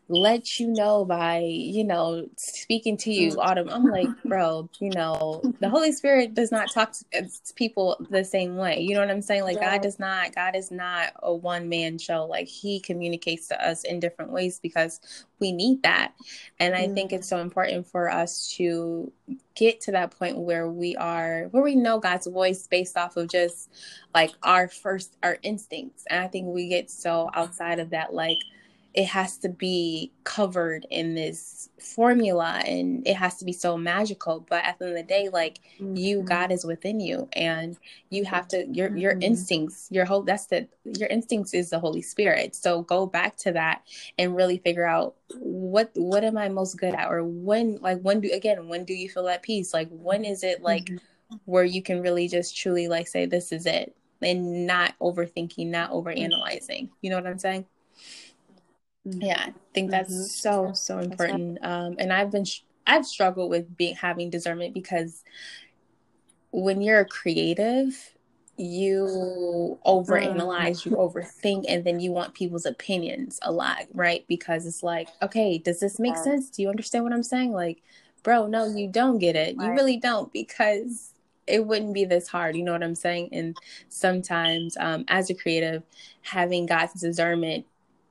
let 0.09 0.59
you 0.59 0.67
know 0.67 1.03
by 1.03 1.39
you 1.39 1.83
know 1.83 2.27
speaking 2.37 2.95
to 2.95 3.11
you 3.11 3.31
mm. 3.31 3.37
autumn 3.39 3.69
i'm 3.69 3.83
like 3.83 4.07
bro 4.23 4.69
you 4.79 4.89
know 4.91 5.41
the 5.59 5.69
holy 5.69 5.91
spirit 5.91 6.33
does 6.33 6.51
not 6.51 6.71
talk 6.71 6.93
to 6.93 7.27
people 7.55 7.97
the 8.09 8.23
same 8.23 8.55
way 8.55 8.79
you 8.79 8.93
know 8.93 9.01
what 9.01 9.09
i'm 9.09 9.21
saying 9.21 9.43
like 9.43 9.57
yeah. 9.57 9.71
god 9.71 9.81
does 9.81 9.99
not 9.99 10.33
god 10.33 10.55
is 10.55 10.71
not 10.71 11.11
a 11.23 11.33
one 11.33 11.67
man 11.67 11.97
show 11.97 12.25
like 12.25 12.47
he 12.47 12.79
communicates 12.79 13.47
to 13.47 13.67
us 13.67 13.83
in 13.83 13.99
different 13.99 14.31
ways 14.31 14.59
because 14.59 15.01
we 15.39 15.51
need 15.51 15.83
that 15.83 16.13
and 16.59 16.73
i 16.73 16.87
mm. 16.87 16.93
think 16.93 17.11
it's 17.11 17.27
so 17.27 17.39
important 17.39 17.85
for 17.85 18.09
us 18.09 18.53
to 18.55 19.11
get 19.55 19.81
to 19.81 19.91
that 19.91 20.17
point 20.17 20.37
where 20.37 20.69
we 20.69 20.95
are 20.95 21.47
where 21.51 21.63
we 21.63 21.75
know 21.75 21.99
god's 21.99 22.27
voice 22.27 22.65
based 22.67 22.95
off 22.95 23.17
of 23.17 23.27
just 23.27 23.69
like 24.13 24.31
our 24.41 24.69
first 24.69 25.17
our 25.21 25.37
instincts 25.43 26.05
and 26.09 26.23
i 26.23 26.27
think 26.27 26.45
we 26.47 26.69
get 26.69 26.89
so 26.89 27.29
outside 27.33 27.79
of 27.79 27.89
that 27.89 28.13
like 28.13 28.37
it 28.97 29.05
has 29.05 29.37
to 29.37 29.47
be 29.47 30.11
covered 30.23 30.87
in 30.89 31.13
this 31.13 31.69
formula 31.79 32.63
and 32.65 33.07
it 33.07 33.15
has 33.15 33.37
to 33.37 33.45
be 33.45 33.53
so 33.53 33.77
magical 33.77 34.43
but 34.49 34.65
at 34.65 34.79
the 34.79 34.85
end 34.85 34.97
of 34.97 34.97
the 34.97 35.07
day 35.07 35.29
like 35.29 35.59
mm-hmm. 35.79 35.95
you 35.95 36.23
god 36.23 36.51
is 36.51 36.65
within 36.65 36.99
you 36.99 37.29
and 37.33 37.77
you 38.09 38.25
have 38.25 38.47
to 38.47 38.65
your 38.71 38.89
mm-hmm. 38.89 38.97
your 38.97 39.17
instincts 39.21 39.87
your 39.91 40.03
whole 40.03 40.23
that's 40.23 40.47
the 40.47 40.67
your 40.83 41.07
instincts 41.09 41.53
is 41.53 41.69
the 41.69 41.79
holy 41.79 42.01
spirit 42.01 42.55
so 42.55 42.81
go 42.81 43.05
back 43.05 43.37
to 43.37 43.51
that 43.51 43.83
and 44.17 44.35
really 44.35 44.57
figure 44.57 44.85
out 44.85 45.15
what 45.35 45.91
what 45.93 46.23
am 46.23 46.35
i 46.35 46.49
most 46.49 46.79
good 46.79 46.95
at 46.95 47.07
or 47.07 47.23
when 47.23 47.77
like 47.81 48.01
when 48.01 48.19
do 48.19 48.31
again 48.33 48.67
when 48.67 48.83
do 48.83 48.95
you 48.95 49.07
feel 49.07 49.27
at 49.29 49.43
peace 49.43 49.75
like 49.75 49.89
when 49.91 50.25
is 50.25 50.43
it 50.43 50.63
like 50.63 50.85
mm-hmm. 50.85 51.35
where 51.45 51.63
you 51.63 51.83
can 51.83 52.01
really 52.01 52.27
just 52.27 52.57
truly 52.57 52.87
like 52.87 53.07
say 53.07 53.27
this 53.27 53.51
is 53.51 53.67
it 53.67 53.95
and 54.23 54.65
not 54.65 54.95
overthinking 54.99 55.67
not 55.67 55.91
mm-hmm. 55.91 56.07
overanalyzing 56.07 56.89
you 57.01 57.11
know 57.11 57.15
what 57.15 57.27
i'm 57.27 57.37
saying 57.37 57.63
yeah, 59.07 59.45
I 59.47 59.53
think 59.73 59.91
that's 59.91 60.13
mm-hmm. 60.13 60.23
so 60.23 60.71
so 60.73 60.99
important. 60.99 61.59
Um, 61.63 61.95
and 61.99 62.11
I've 62.11 62.31
been 62.31 62.45
I've 62.85 63.05
struggled 63.05 63.49
with 63.49 63.75
being 63.77 63.95
having 63.95 64.29
discernment 64.29 64.73
because 64.73 65.23
when 66.51 66.81
you're 66.81 66.99
a 66.99 67.05
creative, 67.05 68.13
you 68.57 69.77
overanalyze, 69.85 70.85
you 70.85 70.91
mm-hmm. 70.91 71.17
overthink, 71.17 71.65
and 71.67 71.85
then 71.85 71.99
you 71.99 72.11
want 72.11 72.33
people's 72.33 72.65
opinions 72.65 73.39
a 73.43 73.51
lot, 73.51 73.83
right? 73.93 74.25
Because 74.27 74.65
it's 74.65 74.83
like, 74.83 75.09
okay, 75.21 75.57
does 75.57 75.79
this 75.79 75.99
make 75.99 76.17
sense? 76.17 76.49
Do 76.49 76.61
you 76.61 76.69
understand 76.69 77.03
what 77.03 77.13
I'm 77.13 77.23
saying? 77.23 77.51
Like, 77.51 77.83
bro, 78.23 78.47
no, 78.47 78.65
you 78.65 78.87
don't 78.87 79.19
get 79.19 79.35
it. 79.35 79.55
You 79.55 79.69
really 79.69 79.97
don't 79.97 80.31
because 80.33 81.13
it 81.45 81.65
wouldn't 81.65 81.93
be 81.93 82.03
this 82.03 82.27
hard. 82.27 82.55
You 82.55 82.63
know 82.63 82.73
what 82.73 82.83
I'm 82.83 82.95
saying? 82.95 83.29
And 83.31 83.55
sometimes, 83.89 84.75
um, 84.77 85.05
as 85.07 85.29
a 85.29 85.33
creative, 85.33 85.83
having 86.21 86.65
God's 86.65 86.99
discernment 86.99 87.65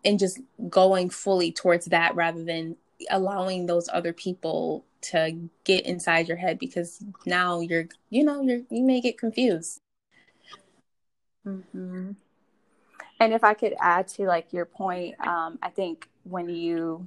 and 0.07 0.21
just 0.21 0.39
going 0.71 1.11
fully 1.11 1.51
towards 1.51 1.87
that 1.87 2.15
rather 2.15 2.45
than 2.45 2.77
allowing 3.11 3.67
those 3.67 3.91
other 3.93 4.13
people 4.13 4.85
to 5.03 5.37
get 5.65 5.85
inside 5.85 6.29
your 6.29 6.37
head 6.37 6.59
because 6.59 7.05
now 7.27 7.61
you're 7.61 7.87
you 8.09 8.25
know 8.25 8.41
you're 8.41 8.61
you 8.71 8.83
may 8.83 9.01
get 9.01 9.19
confused 9.19 9.81
mm-hmm. 11.47 12.13
and 13.21 13.33
if 13.35 13.45
i 13.45 13.53
could 13.53 13.75
add 13.81 14.09
to 14.09 14.23
like 14.25 14.53
your 14.53 14.65
point 14.65 15.15
um 15.27 15.59
i 15.63 15.69
think 15.69 16.09
when 16.23 16.49
you 16.49 17.07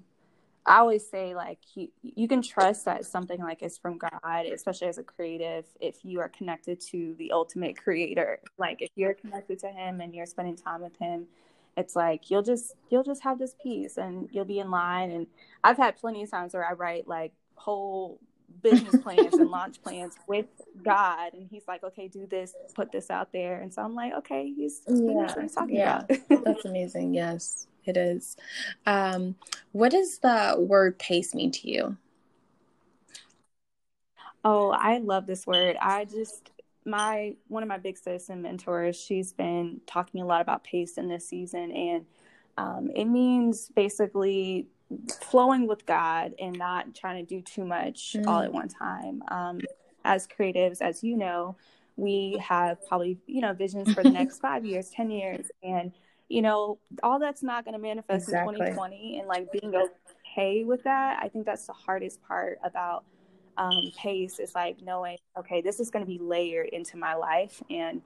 i 0.68 0.78
always 0.78 1.10
say 1.10 1.34
like 1.34 1.58
you 1.74 1.90
you 2.04 2.28
can 2.28 2.42
trust 2.42 2.86
that 2.86 3.04
something 3.04 3.40
like 3.40 3.64
is 3.64 3.78
from 3.78 3.98
god 3.98 4.46
especially 4.46 4.88
as 4.88 5.00
a 5.00 5.04
creative 5.04 5.66
if 5.82 6.06
you 6.06 6.20
are 6.20 6.30
connected 6.30 6.80
to 6.80 7.16
the 7.18 7.32
ultimate 7.32 7.76
creator 7.76 8.40
like 8.60 8.82
if 8.82 8.92
you're 8.96 9.16
connected 9.16 9.58
to 9.58 9.68
him 9.68 10.00
and 10.00 10.14
you're 10.14 10.28
spending 10.28 10.56
time 10.56 10.82
with 10.82 10.96
him 10.98 11.26
it's 11.78 11.96
like 11.96 12.30
you'll 12.30 12.44
just 12.44 12.74
you'll 12.90 13.04
just 13.04 13.24
have 13.24 13.40
this 13.40 13.56
peace 13.62 13.98
and 13.98 14.30
you'll 14.32 14.46
be 14.46 14.60
in 14.60 14.70
line. 14.72 15.12
And 15.12 15.28
i've 15.64 15.78
had 15.78 15.98
plenty 15.98 16.24
of 16.24 16.32
times 16.32 16.54
where 16.54 16.66
i 16.66 16.74
write 16.74 17.08
like 17.08 17.34
whole 17.56 18.20
business 18.64 19.02
plans 19.02 19.34
and 19.34 19.50
launch 19.50 19.82
plans 19.84 20.16
with 20.28 20.48
god. 20.84 21.34
And 21.34 21.48
he's 21.50 21.68
like 21.68 21.84
okay 21.84 22.08
do 22.08 22.28
this 22.28 22.54
put 22.76 22.92
this 22.92 23.10
out 23.10 23.32
there. 23.32 23.62
And 23.62 23.74
so 23.74 23.82
i'm 23.82 23.96
like 23.96 24.14
okay 24.14 24.52
he's 24.56 24.82
yeah 24.88 25.34
he's 25.42 25.56
talking 25.56 25.76
yeah. 25.76 26.04
about. 26.10 26.44
that's 26.44 26.66
amazing. 26.66 27.14
Yes 27.14 27.68
it 27.86 27.98
is. 27.98 28.36
Um 28.86 29.36
what 29.72 29.92
does 29.92 30.20
the 30.20 30.56
word 30.58 31.00
pace 31.00 31.34
mean 31.34 31.52
to 31.52 31.70
you? 31.70 31.98
Oh 34.44 34.72
i 34.72 34.98
love 34.98 35.28
this 35.28 35.46
word. 35.48 35.78
I 35.80 36.06
just 36.06 36.52
my 36.90 37.36
one 37.48 37.64
of 37.64 37.70
my 37.70 37.78
big 37.78 37.98
sis 37.98 38.30
and 38.30 38.42
mentors, 38.42 38.96
she's 39.00 39.34
been 39.34 39.82
talking 39.86 40.22
a 40.22 40.26
lot 40.26 40.42
about 40.42 40.64
pace 40.64 40.98
in 40.98 41.08
this 41.08 41.28
season, 41.28 41.72
and 41.72 42.06
um, 42.58 42.90
it 42.96 43.06
means 43.06 43.70
basically 43.76 44.68
flowing 45.22 45.68
with 45.68 45.86
God 45.86 46.34
and 46.40 46.58
not 46.58 46.96
trying 46.96 47.26
to 47.26 47.36
do 47.36 47.42
too 47.42 47.64
much 47.64 48.16
mm. 48.18 48.26
all 48.28 48.42
at 48.42 48.52
one 48.52 48.68
time. 48.68 49.24
Um, 49.30 49.62
as 50.04 50.28
creatives, 50.28 50.82
as 50.82 51.04
you 51.04 51.16
know, 51.16 51.56
we 51.96 52.42
have 52.42 52.86
probably, 52.88 53.18
you 53.28 53.42
know, 53.42 53.54
visions 53.54 53.94
for 53.94 54.04
the 54.04 54.10
next 54.20 54.40
five 54.40 54.66
years, 54.66 54.90
10 54.90 55.12
years. 55.12 55.48
And, 55.62 55.92
you 56.28 56.42
know, 56.42 56.80
all 57.04 57.20
that's 57.20 57.44
not 57.44 57.66
going 57.66 57.74
to 57.74 57.80
manifest 57.80 58.28
exactly. 58.28 58.56
in 58.56 58.60
2020. 58.60 59.20
And 59.20 59.28
like 59.28 59.52
being 59.52 59.74
okay 59.76 60.64
with 60.64 60.84
that, 60.84 61.20
I 61.22 61.28
think 61.28 61.46
that's 61.46 61.68
the 61.68 61.74
hardest 61.74 62.22
part 62.24 62.60
about 62.64 63.04
um, 63.60 63.92
pace 63.98 64.40
is 64.40 64.56
like 64.56 64.82
knowing, 64.82 65.18
okay, 65.38 65.62
this 65.62 65.80
is 65.80 65.92
going 65.92 66.04
to 66.04 66.10
be 66.10 66.18
layered 66.18 66.70
into 66.70 66.98
my 66.98 67.14
life. 67.14 67.62
And 67.70 68.02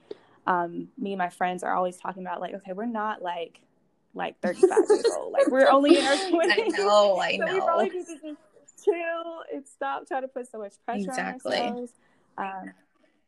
um, 0.48 0.90
me 0.98 1.14
and 1.14 1.20
my 1.20 1.30
friends 1.30 1.64
are 1.64 1.76
always 1.76 1.96
talking 1.98 2.24
about 2.24 2.42
like, 2.42 2.56
okay, 2.56 2.74
we're 2.74 2.86
not 2.86 3.22
like 3.22 3.62
like 4.16 4.40
35 4.42 4.80
years 4.90 5.06
old. 5.18 5.32
Like 5.32 5.48
we're 5.48 5.70
only 5.70 6.00
in 6.00 6.06
our 6.06 6.14
20s. 6.14 6.30
I 6.34 6.68
know, 6.78 7.18
I 7.18 7.38
so 7.38 7.46
know. 7.46 7.54
We 7.54 7.60
probably 7.62 7.90
need 7.90 8.06
to 8.08 8.16
just 8.16 8.86
chill 8.86 9.44
and 9.54 9.66
stop 9.68 10.08
trying 10.08 10.24
to 10.24 10.28
put 10.28 10.52
so 10.52 10.58
much 10.58 10.74
pressure 10.86 11.02
exactly. 11.02 11.58
on 11.58 11.64
ourselves. 11.64 11.92
Um, 12.38 12.72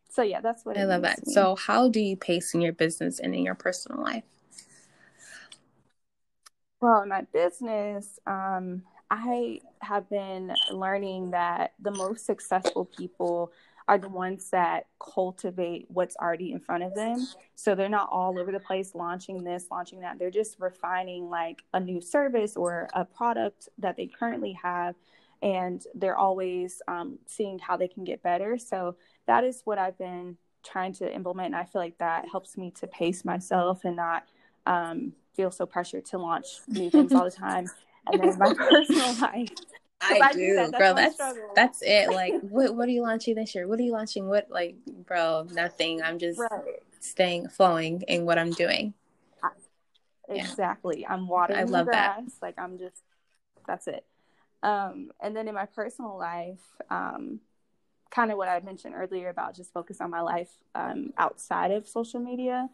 so 0.10 0.22
yeah, 0.22 0.42
that's 0.42 0.66
what 0.66 0.78
I 0.78 0.86
love 0.86 1.04
that. 1.04 1.28
So 1.28 1.56
how 1.56 1.90
do 1.90 2.00
you 2.00 2.18
pace 2.18 2.54
in 2.54 2.62
your 2.62 2.74
business 2.74 3.20
and 3.20 3.36
in 3.36 3.44
your 3.44 3.56
personal 3.56 4.02
life? 4.02 4.24
Well, 6.82 7.02
in 7.02 7.10
my 7.10 7.22
business, 7.34 8.20
um, 8.28 8.84
I 9.10 9.60
have 9.82 10.10
been 10.10 10.54
learning 10.72 11.32
that 11.32 11.74
the 11.80 11.92
most 11.92 12.26
successful 12.26 12.86
people 12.86 13.52
are 13.88 13.98
the 13.98 14.10
ones 14.10 14.50
that 14.50 14.88
cultivate 15.00 15.86
what's 15.90 16.16
already 16.18 16.52
in 16.52 16.60
front 16.60 16.84
of 16.84 16.96
them. 16.96 17.28
So 17.54 17.76
they're 17.76 17.88
not 17.88 18.10
all 18.12 18.40
over 18.40 18.52
the 18.52 18.60
place 18.60 18.96
launching 18.96 19.44
this, 19.44 19.68
launching 19.70 20.00
that. 20.00 20.18
They're 20.18 20.32
just 20.32 20.60
refining 20.60 21.30
like 21.30 21.62
a 21.74 21.80
new 21.80 22.02
service 22.02 22.56
or 22.56 22.90
a 22.94 23.06
product 23.06 23.70
that 23.78 23.96
they 23.96 24.08
currently 24.08 24.58
have. 24.62 24.96
And 25.42 25.84
they're 25.94 26.18
always 26.18 26.82
um, 26.88 27.20
seeing 27.28 27.60
how 27.60 27.78
they 27.78 27.88
can 27.88 28.04
get 28.04 28.24
better. 28.24 28.58
So 28.58 28.96
that 29.28 29.44
is 29.44 29.62
what 29.66 29.78
I've 29.78 29.98
been 30.00 30.38
trying 30.64 30.94
to 30.94 31.14
implement. 31.14 31.48
And 31.48 31.56
I 31.56 31.66
feel 31.66 31.82
like 31.82 32.00
that 32.00 32.26
helps 32.32 32.58
me 32.58 32.72
to 32.80 32.88
pace 32.88 33.24
myself 33.24 33.86
and 33.86 33.96
not 33.96 34.24
um, 34.66 35.14
feel 35.36 35.52
so 35.52 35.68
pressured 35.68 36.06
to 36.06 36.18
launch 36.18 36.48
new 36.68 36.90
things 36.90 37.14
all 37.14 37.26
the 37.26 37.32
time. 37.36 37.68
And 38.12 38.24
then 38.24 38.38
my 38.38 38.54
personal 38.58 39.14
life, 39.16 39.50
I, 40.02 40.20
I, 40.22 40.34
do, 40.34 40.56
that. 40.56 40.72
that's 40.72 40.78
girl. 40.80 40.94
That's 40.94 41.16
struggle. 41.16 41.52
that's 41.56 41.82
it. 41.82 42.10
Like, 42.14 42.34
what 42.42 42.76
what 42.76 42.88
are 42.88 42.92
you 42.92 43.02
launching 43.02 43.36
this 43.36 43.56
year? 43.56 43.68
What 43.68 43.80
are 43.80 43.84
you 43.84 43.92
launching? 43.92 44.28
What 44.28 44.48
like, 44.50 44.76
bro? 45.06 45.48
Nothing. 45.52 46.02
I'm 46.02 46.20
just 46.20 46.40
right. 46.40 46.80
staying 47.00 47.50
flowing 47.50 48.04
in 48.08 48.26
what 48.26 48.38
I'm 48.38 48.52
doing. 48.52 48.94
Exactly. 50.28 51.02
Yeah. 51.02 51.14
I'm 51.14 51.28
watering 51.28 51.60
I 51.60 51.64
love 51.64 51.86
grass. 51.88 52.20
That. 52.20 52.32
Like 52.42 52.56
I'm 52.58 52.78
just. 52.78 53.02
That's 53.68 53.88
it. 53.88 54.06
Um, 54.64 55.12
and 55.22 55.36
then 55.36 55.48
in 55.48 55.56
my 55.56 55.66
personal 55.66 56.18
life, 56.18 56.62
um, 56.90 57.40
kind 58.10 58.32
of 58.32 58.38
what 58.38 58.48
I 58.48 58.60
mentioned 58.62 58.96
earlier 58.96 59.30
about 59.30 59.56
just 59.56 59.74
focus 59.74 60.02
on 60.02 60.10
my 60.10 60.22
life 60.22 60.50
um, 60.74 61.14
outside 61.18 61.72
of 61.72 61.88
social 61.88 62.20
media. 62.20 62.70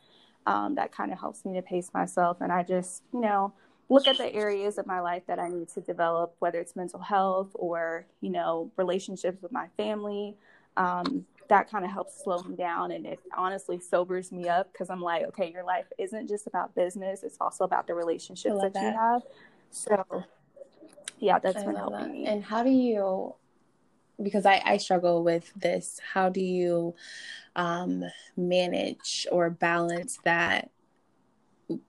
Um, 0.46 0.76
that 0.76 0.92
kind 0.92 1.12
of 1.12 1.20
helps 1.20 1.46
me 1.46 1.54
to 1.54 1.62
pace 1.62 1.92
myself, 1.94 2.38
and 2.42 2.52
I 2.52 2.64
just, 2.64 3.04
you 3.14 3.22
know, 3.22 3.54
look 3.92 4.08
at 4.08 4.18
the 4.18 4.34
areas 4.34 4.78
of 4.78 4.88
my 4.88 5.02
life 5.02 5.24
that 5.28 5.38
I 5.38 5.50
need 5.50 5.68
to 5.70 5.82
develop, 5.82 6.34
whether 6.40 6.60
it's 6.60 6.76
mental 6.76 7.00
health 7.00 7.50
or, 7.54 8.06
you 8.22 8.30
know, 8.30 8.72
relationships 8.78 9.42
with 9.42 9.52
my 9.52 9.68
family. 9.78 10.36
Um, 10.78 11.26
that 11.50 11.70
kind 11.70 11.84
of 11.84 11.92
helps 11.92 12.24
slow 12.24 12.42
me 12.44 12.56
down 12.56 12.92
and 12.92 13.06
it 13.06 13.20
honestly 13.36 13.78
sobers 13.78 14.32
me 14.32 14.48
up 14.48 14.72
because 14.72 14.90
I'm 14.90 15.02
like, 15.02 15.24
okay, 15.24 15.52
your 15.52 15.66
life 15.66 15.84
isn't 15.98 16.30
just 16.30 16.48
about 16.48 16.74
business, 16.74 17.24
it's 17.24 17.36
also 17.42 17.66
about 17.66 17.88
the 17.88 17.94
relationships 17.94 18.56
that, 18.62 18.74
that, 18.74 18.82
you 18.82 18.98
have. 18.98 19.22
So, 19.70 20.24
yeah, 21.20 21.40
that's 21.40 21.62
I 21.62 21.66
been 21.66 21.76
helping 21.76 21.98
that. 21.98 22.12
me. 22.12 22.26
And 22.26 22.42
how 22.42 22.64
do 22.64 22.70
you, 22.70 23.36
because 24.24 24.46
I, 24.46 24.62
I 24.64 24.78
struggle 24.78 25.24
with 25.24 25.52
this, 25.58 26.00
how 26.14 26.30
do 26.30 26.40
you 26.40 26.96
um, 27.58 28.06
manage 28.38 29.28
or 29.30 29.50
balance 29.50 30.20
that 30.24 30.70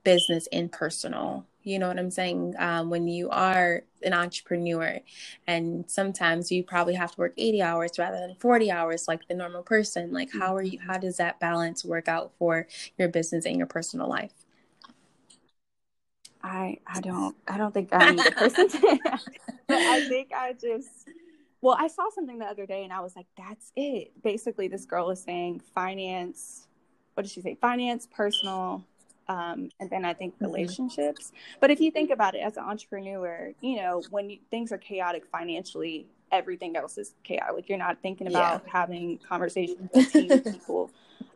business 0.02 0.48
and 0.50 0.72
personal? 0.72 1.46
You 1.64 1.78
know 1.78 1.88
what 1.88 1.98
I'm 1.98 2.10
saying? 2.10 2.54
Um, 2.58 2.90
when 2.90 3.08
you 3.08 3.30
are 3.30 3.82
an 4.02 4.12
entrepreneur, 4.14 5.00
and 5.46 5.90
sometimes 5.90 6.50
you 6.52 6.64
probably 6.64 6.94
have 6.94 7.12
to 7.12 7.20
work 7.20 7.34
80 7.36 7.62
hours 7.62 7.92
rather 7.98 8.18
than 8.18 8.36
40 8.36 8.70
hours 8.70 9.08
like 9.08 9.28
the 9.28 9.34
normal 9.34 9.62
person. 9.62 10.12
Like, 10.12 10.30
how 10.32 10.54
are 10.56 10.62
you? 10.62 10.78
How 10.80 10.98
does 10.98 11.16
that 11.18 11.40
balance 11.40 11.84
work 11.84 12.08
out 12.08 12.32
for 12.38 12.66
your 12.98 13.08
business 13.08 13.46
and 13.46 13.56
your 13.56 13.66
personal 13.66 14.08
life? 14.08 14.32
I 16.42 16.78
I 16.86 17.00
don't 17.00 17.36
I 17.48 17.56
don't 17.58 17.72
think 17.72 17.90
I'm 17.92 18.22
the 18.22 18.32
person 18.32 18.68
to 18.68 19.00
but 19.68 19.82
I 19.86 20.00
think 20.08 20.32
I 20.34 20.54
just 20.54 21.08
well 21.60 21.76
I 21.78 21.88
saw 21.88 22.10
something 22.14 22.38
the 22.38 22.46
other 22.46 22.66
day 22.66 22.84
and 22.84 22.92
I 22.92 23.00
was 23.00 23.16
like 23.16 23.26
that's 23.36 23.72
it 23.76 24.12
basically 24.22 24.68
this 24.68 24.84
girl 24.84 25.10
is 25.10 25.22
saying 25.22 25.60
finance 25.74 26.66
what 27.14 27.24
did 27.24 27.32
she 27.32 27.40
say 27.40 27.56
finance 27.60 28.08
personal 28.10 28.84
um, 29.28 29.70
and 29.80 29.90
then 29.90 30.04
I 30.04 30.14
think 30.14 30.34
mm-hmm. 30.34 30.46
relationships. 30.46 31.28
Mm-hmm. 31.28 31.58
But 31.60 31.70
if 31.70 31.80
you 31.80 31.90
think 31.90 32.10
about 32.10 32.34
it 32.34 32.38
as 32.38 32.56
an 32.56 32.64
entrepreneur, 32.64 33.52
you 33.60 33.76
know, 33.76 34.02
when 34.10 34.30
you, 34.30 34.38
things 34.50 34.72
are 34.72 34.78
chaotic 34.78 35.26
financially, 35.26 36.06
everything 36.30 36.76
else 36.76 36.98
is 36.98 37.14
chaotic. 37.22 37.54
Like 37.54 37.68
you're 37.68 37.78
not 37.78 37.98
thinking 38.02 38.26
about 38.26 38.62
yeah. 38.64 38.72
having 38.72 39.18
conversations 39.18 39.90
with 39.94 40.12
people. 40.52 40.90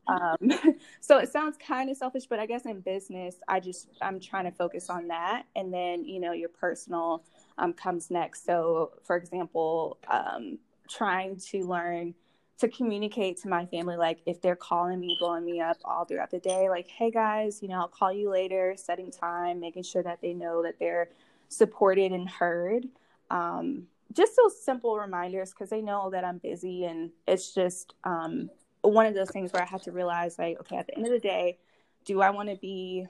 Um, 0.09 0.53
so 1.01 1.18
it 1.18 1.31
sounds 1.31 1.57
kind 1.57 1.90
of 1.90 1.96
selfish, 1.96 2.27
but 2.27 2.38
I 2.38 2.46
guess 2.46 2.64
in 2.66 2.81
business, 2.81 3.37
I 3.49 3.61
just 3.61 3.88
I'm 4.01 4.20
trying 4.20 4.44
to 4.44 4.53
focus 4.53 4.88
on 4.88 5.09
that, 5.09 5.44
and 5.55 5.72
then 5.72 6.05
you 6.05 6.20
know 6.20 6.33
your 6.33 6.49
personal 6.49 7.22
um, 7.59 7.72
comes 7.72 8.11
next. 8.11 8.44
So, 8.44 8.92
for 9.05 9.16
example, 9.16 9.99
um, 10.09 10.59
trying 10.88 11.37
to 11.37 11.64
learn 11.64 12.14
to 12.59 12.69
communicate 12.69 13.40
to 13.40 13.49
my 13.49 13.66
family 13.66 13.97
like 13.97 14.21
if 14.27 14.40
they're 14.40 14.57
calling 14.57 14.99
me 14.99 15.16
blowing 15.19 15.45
me 15.45 15.61
up 15.61 15.77
all 15.85 16.05
throughout 16.05 16.31
the 16.31 16.38
day 16.38 16.69
like 16.71 16.88
hey 16.88 17.11
guys 17.11 17.62
you 17.62 17.69
know 17.69 17.77
i'll 17.77 17.88
call 17.88 18.12
you 18.12 18.31
later 18.31 18.75
setting 18.77 19.11
time 19.11 19.61
making 19.61 19.83
sure 19.83 20.03
that 20.03 20.21
they 20.23 20.33
know 20.33 20.62
that 20.62 20.79
they're 20.79 21.11
supported 21.49 22.12
and 22.12 22.29
heard. 22.29 22.87
Um, 23.31 23.87
just 24.12 24.37
those 24.37 24.62
simple 24.62 24.97
reminders 24.97 25.51
because 25.51 25.69
they 25.69 25.83
know 25.83 26.11
that 26.11 26.25
i'm 26.25 26.38
busy 26.38 26.85
and 26.85 27.11
it's 27.27 27.53
just 27.53 27.95
um, 28.05 28.49
one 28.83 29.05
of 29.05 29.14
those 29.14 29.31
things 29.31 29.53
where 29.53 29.62
i 29.62 29.66
have 29.66 29.83
to 29.83 29.90
realize 29.90 30.38
like 30.38 30.59
okay 30.61 30.77
at 30.77 30.87
the 30.87 30.97
end 30.97 31.07
of 31.07 31.12
the 31.12 31.19
day 31.19 31.59
do 32.05 32.21
i 32.23 32.31
want 32.31 32.49
to 32.49 32.57
be 32.57 33.05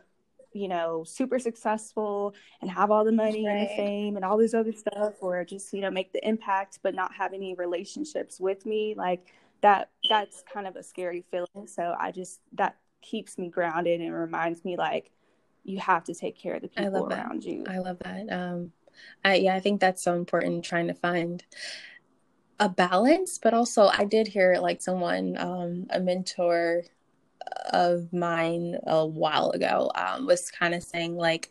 you 0.57 0.69
know 0.69 1.05
super 1.05 1.39
successful 1.39 2.35
and 2.61 2.71
have 2.71 2.91
all 2.91 3.05
the 3.05 3.13
money 3.13 3.47
right. 3.47 3.53
and 3.53 3.63
the 3.69 3.77
fame 3.77 4.17
and 4.17 4.25
all 4.25 4.37
this 4.37 4.55
other 4.55 4.73
stuff 4.73 5.15
or 5.21 5.45
just 5.45 5.73
you 5.73 5.81
know 5.81 5.91
make 5.91 6.13
the 6.13 6.27
impact 6.27 6.79
but 6.83 6.95
not 6.95 7.15
have 7.15 7.33
any 7.33 7.55
relationships 7.55 8.41
with 8.41 8.65
me 8.65 8.95
like 8.97 9.33
that 9.61 9.91
that's 10.09 10.43
kind 10.53 10.67
of 10.67 10.77
a 10.77 10.83
scary 10.83 11.25
feeling 11.31 11.67
so 11.67 11.95
i 11.99 12.11
just 12.11 12.41
that 12.53 12.77
keeps 13.03 13.39
me 13.39 13.49
grounded 13.49 14.01
and 14.01 14.15
reminds 14.15 14.65
me 14.65 14.77
like 14.77 15.11
you 15.65 15.79
have 15.79 16.05
to 16.05 16.15
take 16.15 16.39
care 16.39 16.55
of 16.55 16.63
the 16.63 16.69
people 16.69 17.07
around 17.07 17.43
that. 17.43 17.49
you 17.49 17.65
i 17.69 17.79
love 17.79 17.99
that 18.01 18.27
um 18.33 18.73
I, 19.25 19.37
yeah 19.37 19.55
i 19.55 19.61
think 19.61 19.81
that's 19.81 20.03
so 20.03 20.15
important 20.15 20.65
trying 20.65 20.89
to 20.89 20.95
find 20.95 21.45
a 22.59 22.69
balance 22.69 23.39
but 23.39 23.53
also 23.53 23.89
i 23.93 24.05
did 24.05 24.29
hear 24.29 24.57
like 24.59 24.81
someone 24.81 25.37
um 25.37 25.87
a 25.91 26.01
mentor 26.01 26.85
of 27.71 28.13
mine 28.13 28.77
a 28.87 29.07
while 29.07 29.51
ago 29.51 29.91
um, 29.95 30.27
was 30.27 30.51
kind 30.51 30.75
of 30.75 30.83
saying 30.83 31.17
like 31.17 31.51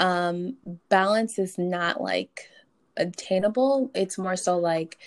um, 0.00 0.56
balance 0.88 1.38
is 1.38 1.58
not 1.58 2.00
like 2.00 2.48
attainable 2.96 3.90
it's 3.94 4.18
more 4.18 4.36
so 4.36 4.58
like 4.58 4.98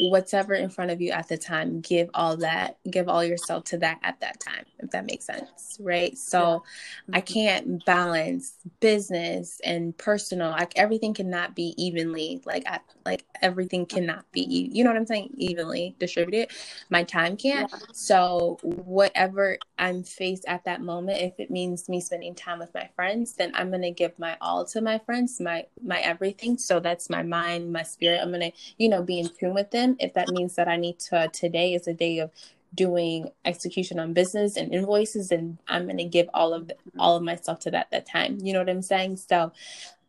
what's 0.00 0.34
ever 0.34 0.54
in 0.54 0.68
front 0.68 0.90
of 0.90 1.00
you 1.00 1.10
at 1.10 1.28
the 1.28 1.36
time 1.36 1.80
give 1.80 2.08
all 2.14 2.36
that 2.36 2.78
give 2.90 3.08
all 3.08 3.24
yourself 3.24 3.64
to 3.64 3.78
that 3.78 3.98
at 4.02 4.18
that 4.20 4.38
time 4.40 4.64
if 4.78 4.90
that 4.90 5.06
makes 5.06 5.24
sense 5.24 5.78
right 5.80 6.16
so 6.18 6.40
yeah. 6.40 6.56
mm-hmm. 6.56 7.14
i 7.14 7.20
can't 7.20 7.84
balance 7.84 8.54
business 8.80 9.60
and 9.64 9.96
personal 9.98 10.50
like 10.50 10.72
everything 10.76 11.14
cannot 11.14 11.54
be 11.54 11.74
evenly 11.76 12.42
like 12.44 12.64
I, 12.66 12.80
like 13.04 13.24
everything 13.40 13.86
cannot 13.86 14.30
be 14.32 14.42
you 14.72 14.84
know 14.84 14.90
what 14.90 14.96
i'm 14.96 15.06
saying 15.06 15.30
evenly 15.36 15.94
distributed 15.98 16.50
my 16.90 17.02
time 17.02 17.36
can't 17.36 17.70
yeah. 17.70 17.78
so 17.92 18.58
whatever 18.62 19.58
i'm 19.78 20.02
faced 20.02 20.44
at 20.46 20.64
that 20.64 20.80
moment 20.80 21.20
if 21.20 21.38
it 21.38 21.50
means 21.50 21.88
me 21.88 22.00
spending 22.00 22.34
time 22.34 22.58
with 22.58 22.72
my 22.74 22.88
friends 22.94 23.32
then 23.32 23.52
i'm 23.54 23.70
going 23.70 23.82
to 23.82 23.90
give 23.90 24.18
my 24.18 24.36
all 24.40 24.64
to 24.64 24.80
my 24.80 24.98
friends 24.98 25.40
my 25.40 25.64
my 25.82 25.98
everything 26.00 26.56
so 26.56 26.80
that's 26.80 27.10
my 27.10 27.22
mind 27.22 27.72
my 27.72 27.82
spirit 27.82 28.20
i'm 28.22 28.30
going 28.30 28.40
to 28.40 28.52
you 28.78 28.88
know 28.88 29.02
be 29.02 29.18
in 29.18 29.28
tune 29.28 29.54
with 29.54 29.61
with 29.62 29.70
them 29.70 29.96
if 30.00 30.14
that 30.14 30.28
means 30.28 30.56
that 30.56 30.68
I 30.68 30.76
need 30.76 30.98
to 31.10 31.28
today 31.32 31.74
is 31.74 31.86
a 31.86 31.94
day 31.94 32.18
of 32.18 32.30
doing 32.74 33.30
execution 33.44 33.98
on 33.98 34.12
business 34.12 34.56
and 34.56 34.74
invoices 34.74 35.30
and 35.30 35.58
I'm 35.68 35.84
going 35.84 35.98
to 35.98 36.04
give 36.04 36.28
all 36.34 36.52
of 36.52 36.70
all 36.98 37.16
of 37.16 37.22
myself 37.22 37.60
to 37.60 37.70
that 37.70 37.90
that 37.90 38.06
time. 38.06 38.38
You 38.40 38.52
know 38.52 38.60
what 38.60 38.70
I'm 38.70 38.82
saying? 38.82 39.18
So 39.18 39.52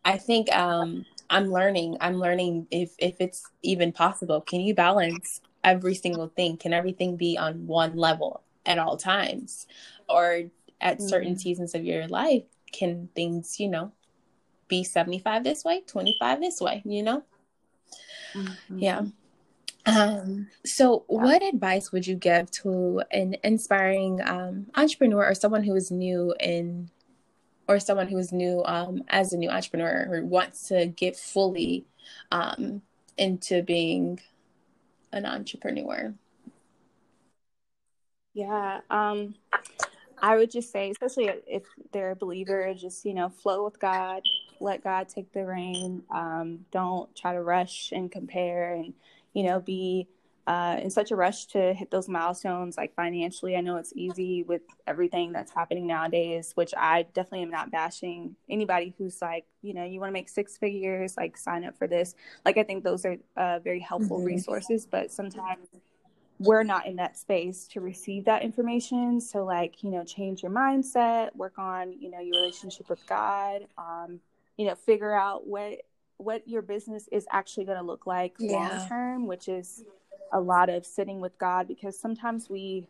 I 0.03 0.17
think 0.17 0.53
um 0.55 1.05
I'm 1.29 1.51
learning. 1.51 1.97
I'm 2.01 2.19
learning 2.19 2.67
if 2.71 2.91
if 2.97 3.15
it's 3.19 3.43
even 3.61 3.91
possible. 3.91 4.41
Can 4.41 4.61
you 4.61 4.73
balance 4.73 5.41
every 5.63 5.95
single 5.95 6.27
thing? 6.27 6.57
Can 6.57 6.73
everything 6.73 7.15
be 7.15 7.37
on 7.37 7.67
one 7.67 7.95
level 7.95 8.41
at 8.65 8.79
all 8.79 8.97
times? 8.97 9.67
Or 10.09 10.43
at 10.81 11.01
certain 11.01 11.33
mm-hmm. 11.33 11.39
seasons 11.39 11.75
of 11.75 11.85
your 11.85 12.07
life, 12.07 12.43
can 12.71 13.09
things, 13.15 13.59
you 13.59 13.69
know, 13.69 13.93
be 14.67 14.83
75 14.83 15.43
this 15.43 15.63
way, 15.63 15.81
25 15.87 16.41
this 16.41 16.59
way, 16.59 16.81
you 16.85 17.03
know? 17.03 17.23
Mm-hmm. 18.33 18.79
Yeah. 18.79 19.01
Um, 19.85 20.47
so, 20.65 21.05
yeah. 21.09 21.23
what 21.23 21.43
advice 21.43 21.91
would 21.91 22.07
you 22.07 22.15
give 22.15 22.49
to 22.51 23.01
an 23.11 23.35
inspiring 23.43 24.21
um, 24.21 24.67
entrepreneur 24.75 25.25
or 25.25 25.35
someone 25.35 25.63
who 25.63 25.75
is 25.75 25.91
new 25.91 26.33
in, 26.39 26.89
or 27.67 27.79
someone 27.79 28.07
who 28.07 28.17
is 28.17 28.31
new 28.31 28.63
um, 28.65 29.03
as 29.09 29.33
a 29.33 29.37
new 29.37 29.49
entrepreneur 29.49 30.07
or 30.09 30.23
wants 30.23 30.67
to 30.69 30.85
get 30.85 31.17
fully 31.17 31.85
um, 32.31 32.81
into 33.17 33.61
being 33.61 34.19
an 35.11 35.25
entrepreneur? 35.25 36.13
Yeah, 38.33 38.79
um, 38.89 39.35
I 40.21 40.37
would 40.37 40.49
just 40.49 40.71
say, 40.71 40.89
especially 40.89 41.29
if 41.45 41.63
they're 41.91 42.11
a 42.11 42.15
believer, 42.15 42.73
just 42.73 43.05
you 43.05 43.13
know, 43.13 43.29
flow 43.29 43.63
with 43.65 43.79
God, 43.79 44.21
let 44.59 44.83
God 44.83 45.09
take 45.09 45.31
the 45.33 45.45
reign. 45.45 46.03
Um, 46.09 46.65
don't 46.71 47.13
try 47.15 47.33
to 47.33 47.41
rush 47.41 47.91
and 47.91 48.11
compare 48.11 48.73
and 48.75 48.93
you 49.33 49.43
know, 49.43 49.59
be 49.59 50.07
uh, 50.45 50.77
in 50.81 50.89
such 50.89 51.11
a 51.11 51.15
rush 51.15 51.45
to 51.45 51.73
hit 51.73 51.89
those 51.89 52.09
milestones, 52.09 52.75
like 52.75 52.93
financially. 52.95 53.55
I 53.55 53.61
know 53.61 53.77
it's 53.77 53.93
easy 53.95 54.43
with 54.43 54.61
everything 54.85 55.31
that's 55.31 55.51
happening 55.51 55.87
nowadays, 55.87 56.51
which 56.55 56.73
I 56.77 57.03
definitely 57.13 57.43
am 57.43 57.49
not 57.49 57.71
bashing 57.71 58.35
anybody 58.49 58.93
who's 58.97 59.21
like, 59.21 59.45
you 59.61 59.73
know, 59.73 59.85
you 59.85 59.99
want 60.01 60.09
to 60.09 60.13
make 60.13 60.27
six 60.27 60.57
figures, 60.57 61.15
like 61.15 61.37
sign 61.37 61.63
up 61.63 61.77
for 61.77 61.87
this. 61.87 62.15
Like, 62.45 62.57
I 62.57 62.63
think 62.63 62.83
those 62.83 63.05
are 63.05 63.17
uh, 63.37 63.59
very 63.59 63.79
helpful 63.79 64.17
mm-hmm. 64.17 64.27
resources, 64.27 64.85
but 64.85 65.11
sometimes 65.11 65.67
we're 66.39 66.63
not 66.63 66.87
in 66.87 66.97
that 66.97 67.17
space 67.17 67.65
to 67.67 67.79
receive 67.79 68.25
that 68.25 68.41
information. 68.41 69.21
So, 69.21 69.45
like, 69.45 69.81
you 69.81 69.91
know, 69.91 70.03
change 70.03 70.43
your 70.43 70.51
mindset, 70.51 71.33
work 71.37 71.57
on, 71.57 71.93
you 71.93 72.11
know, 72.11 72.19
your 72.19 72.35
relationship 72.35 72.89
with 72.89 73.05
God, 73.07 73.61
um, 73.77 74.19
you 74.57 74.65
know, 74.65 74.75
figure 74.75 75.13
out 75.13 75.47
what 75.47 75.83
what 76.23 76.47
your 76.47 76.61
business 76.61 77.07
is 77.11 77.25
actually 77.31 77.65
going 77.65 77.77
to 77.77 77.83
look 77.83 78.05
like 78.07 78.35
yeah. 78.39 78.57
long 78.57 78.87
term, 78.87 79.27
which 79.27 79.47
is 79.47 79.83
a 80.31 80.39
lot 80.39 80.69
of 80.69 80.85
sitting 80.85 81.19
with 81.19 81.37
God 81.37 81.67
because 81.67 81.99
sometimes 81.99 82.49
we 82.49 82.87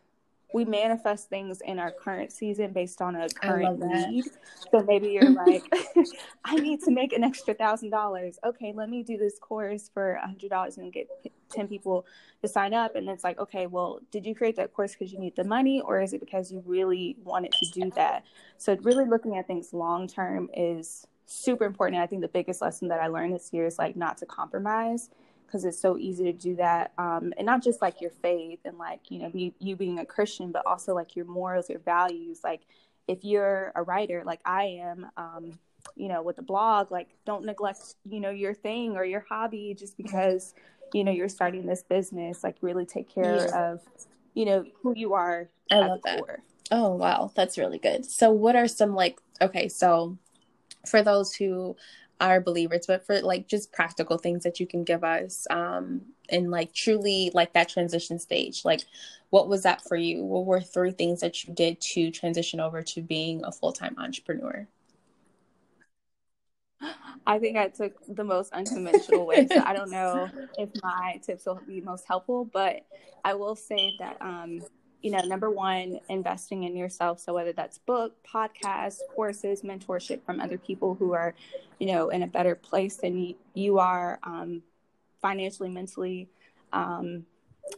we 0.53 0.65
manifest 0.65 1.29
things 1.29 1.61
in 1.61 1.79
our 1.79 1.91
current 1.91 2.31
season 2.31 2.71
based 2.71 3.01
on 3.01 3.15
a 3.15 3.27
current 3.27 3.79
need. 3.79 4.25
So 4.71 4.83
maybe 4.83 5.09
you're 5.09 5.31
like, 5.45 5.63
I 6.45 6.55
need 6.55 6.81
to 6.81 6.91
make 6.91 7.11
an 7.11 7.23
extra 7.23 7.55
thousand 7.55 7.89
dollars. 7.89 8.37
Okay, 8.45 8.71
let 8.73 8.87
me 8.87 9.01
do 9.01 9.17
this 9.17 9.39
course 9.39 9.89
for 9.91 10.13
a 10.13 10.27
hundred 10.27 10.51
dollars 10.51 10.77
and 10.77 10.93
get 10.93 11.09
ten 11.49 11.67
people 11.67 12.05
to 12.43 12.47
sign 12.47 12.73
up. 12.73 12.95
And 12.95 13.09
it's 13.09 13.23
like, 13.23 13.39
okay, 13.39 13.65
well, 13.65 13.99
did 14.11 14.25
you 14.27 14.35
create 14.35 14.55
that 14.57 14.73
course 14.73 14.93
because 14.93 15.11
you 15.11 15.19
need 15.19 15.35
the 15.35 15.43
money, 15.43 15.81
or 15.81 16.01
is 16.01 16.13
it 16.13 16.19
because 16.19 16.51
you 16.51 16.61
really 16.65 17.17
wanted 17.23 17.51
to 17.53 17.65
do 17.71 17.89
that? 17.95 18.23
So 18.57 18.77
really 18.83 19.05
looking 19.05 19.35
at 19.37 19.47
things 19.47 19.73
long 19.73 20.07
term 20.07 20.49
is 20.55 21.07
super 21.25 21.65
important. 21.65 22.01
I 22.01 22.07
think 22.07 22.21
the 22.21 22.27
biggest 22.27 22.61
lesson 22.61 22.87
that 22.89 22.99
I 22.99 23.07
learned 23.07 23.33
this 23.33 23.51
year 23.53 23.65
is 23.65 23.77
like 23.77 23.95
not 23.95 24.17
to 24.19 24.25
compromise 24.25 25.09
because 25.45 25.65
it's 25.65 25.79
so 25.79 25.97
easy 25.97 26.23
to 26.23 26.33
do 26.33 26.55
that. 26.55 26.93
Um, 26.97 27.33
and 27.37 27.45
not 27.45 27.63
just 27.63 27.81
like 27.81 28.01
your 28.01 28.09
faith 28.09 28.59
and 28.65 28.77
like, 28.77 29.11
you 29.11 29.19
know, 29.19 29.31
you, 29.33 29.53
you 29.59 29.75
being 29.75 29.99
a 29.99 30.05
Christian, 30.05 30.51
but 30.51 30.65
also 30.65 30.95
like 30.95 31.15
your 31.15 31.25
morals, 31.25 31.69
your 31.69 31.79
values. 31.79 32.41
Like 32.43 32.61
if 33.07 33.23
you're 33.23 33.71
a 33.75 33.83
writer, 33.83 34.23
like 34.25 34.39
I 34.45 34.63
am, 34.81 35.07
um, 35.15 35.59
you 35.95 36.07
know, 36.07 36.23
with 36.23 36.37
the 36.37 36.41
blog, 36.41 36.91
like 36.91 37.09
don't 37.25 37.45
neglect, 37.45 37.95
you 38.09 38.19
know, 38.19 38.31
your 38.31 38.53
thing 38.53 38.95
or 38.95 39.05
your 39.05 39.25
hobby 39.29 39.75
just 39.77 39.95
because, 39.95 40.55
you 40.93 41.03
know, 41.03 41.11
you're 41.11 41.29
starting 41.29 41.67
this 41.67 41.83
business. 41.83 42.43
Like 42.43 42.57
really 42.61 42.85
take 42.85 43.13
care 43.13 43.47
yeah. 43.47 43.71
of, 43.71 43.81
you 44.33 44.45
know, 44.45 44.65
who 44.81 44.95
you 44.95 45.13
are. 45.13 45.49
I 45.71 45.79
love 45.79 46.01
that. 46.03 46.19
Core. 46.19 46.39
Oh, 46.71 46.95
wow. 46.95 47.31
That's 47.35 47.57
really 47.57 47.77
good. 47.77 48.05
So 48.05 48.31
what 48.31 48.55
are 48.55 48.67
some 48.67 48.95
like, 48.95 49.19
okay, 49.39 49.67
so 49.67 50.17
for 50.85 51.01
those 51.01 51.33
who 51.33 51.75
are 52.19 52.39
believers, 52.39 52.85
but 52.87 53.05
for 53.05 53.21
like 53.21 53.47
just 53.47 53.71
practical 53.71 54.17
things 54.17 54.43
that 54.43 54.59
you 54.59 54.67
can 54.67 54.83
give 54.83 55.03
us 55.03 55.45
um 55.49 56.01
in 56.29 56.49
like 56.49 56.73
truly 56.73 57.31
like 57.33 57.53
that 57.53 57.69
transition 57.69 58.19
stage. 58.19 58.63
Like 58.63 58.81
what 59.29 59.49
was 59.49 59.63
that 59.63 59.83
for 59.83 59.95
you? 59.95 60.23
What 60.23 60.45
were 60.45 60.61
three 60.61 60.91
things 60.91 61.21
that 61.21 61.43
you 61.43 61.53
did 61.53 61.81
to 61.81 62.11
transition 62.11 62.59
over 62.59 62.83
to 62.83 63.01
being 63.01 63.43
a 63.43 63.51
full-time 63.51 63.95
entrepreneur? 63.97 64.67
I 67.25 67.39
think 67.39 67.57
I 67.57 67.69
took 67.69 67.93
the 68.07 68.23
most 68.23 68.53
unconventional 68.53 69.25
way. 69.25 69.47
So 69.47 69.63
I 69.65 69.73
don't 69.73 69.89
know 69.89 70.29
if 70.57 70.69
my 70.83 71.19
tips 71.23 71.45
will 71.45 71.59
be 71.65 71.81
most 71.81 72.05
helpful, 72.07 72.45
but 72.45 72.85
I 73.23 73.33
will 73.33 73.55
say 73.55 73.95
that 73.99 74.17
um, 74.21 74.61
you 75.03 75.11
know, 75.11 75.19
number 75.19 75.51
one, 75.51 75.99
investing 76.07 76.63
in 76.63 76.75
yourself. 76.75 77.19
So 77.19 77.33
whether 77.33 77.51
that's 77.51 77.77
book, 77.77 78.15
podcast, 78.23 78.99
courses, 79.13 79.61
mentorship 79.61 80.23
from 80.25 80.39
other 80.39 80.57
people 80.57 80.95
who 80.95 81.11
are, 81.11 81.35
you 81.77 81.87
know, 81.87 82.07
in 82.09 82.23
a 82.23 82.27
better 82.27 82.55
place 82.55 82.95
than 82.95 83.35
you 83.53 83.79
are 83.79 84.17
um, 84.23 84.63
financially, 85.21 85.69
mentally. 85.69 86.29
Um, 86.71 87.25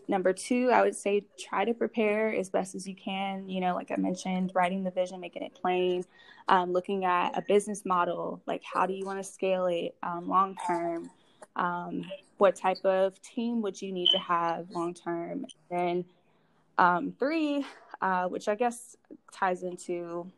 number 0.08 0.34
two, 0.34 0.70
I 0.72 0.84
would 0.84 0.96
say 0.96 1.26
try 1.38 1.66
to 1.66 1.74
prepare 1.74 2.32
as 2.32 2.50
best 2.50 2.76
as 2.76 2.88
you 2.88 2.96
can. 2.96 3.50
You 3.50 3.60
know, 3.60 3.74
like 3.74 3.90
I 3.90 3.96
mentioned, 3.96 4.52
writing 4.54 4.84
the 4.84 4.92
vision, 4.92 5.20
making 5.20 5.42
it 5.42 5.56
plain, 5.60 6.06
um, 6.48 6.72
looking 6.72 7.06
at 7.06 7.36
a 7.36 7.42
business 7.42 7.86
model, 7.86 8.40
like 8.46 8.62
how 8.64 8.86
do 8.86 8.94
you 8.94 9.04
want 9.04 9.18
to 9.18 9.24
scale 9.24 9.66
it 9.66 9.96
um, 10.04 10.30
long 10.30 10.56
term. 10.68 11.10
Um, 11.56 12.06
what 12.38 12.56
type 12.56 12.84
of 12.84 13.20
team 13.22 13.62
would 13.62 13.82
you 13.82 13.92
need 13.92 14.10
to 14.12 14.20
have 14.20 14.70
long 14.70 14.94
term? 14.94 15.46
And 15.72 16.06
um, 16.78 17.14
three, 17.18 17.66
uh, 18.02 18.26
which 18.26 18.48
I 18.48 18.56
guess 18.56 18.96
ties 19.34 19.64
into, 19.64 20.32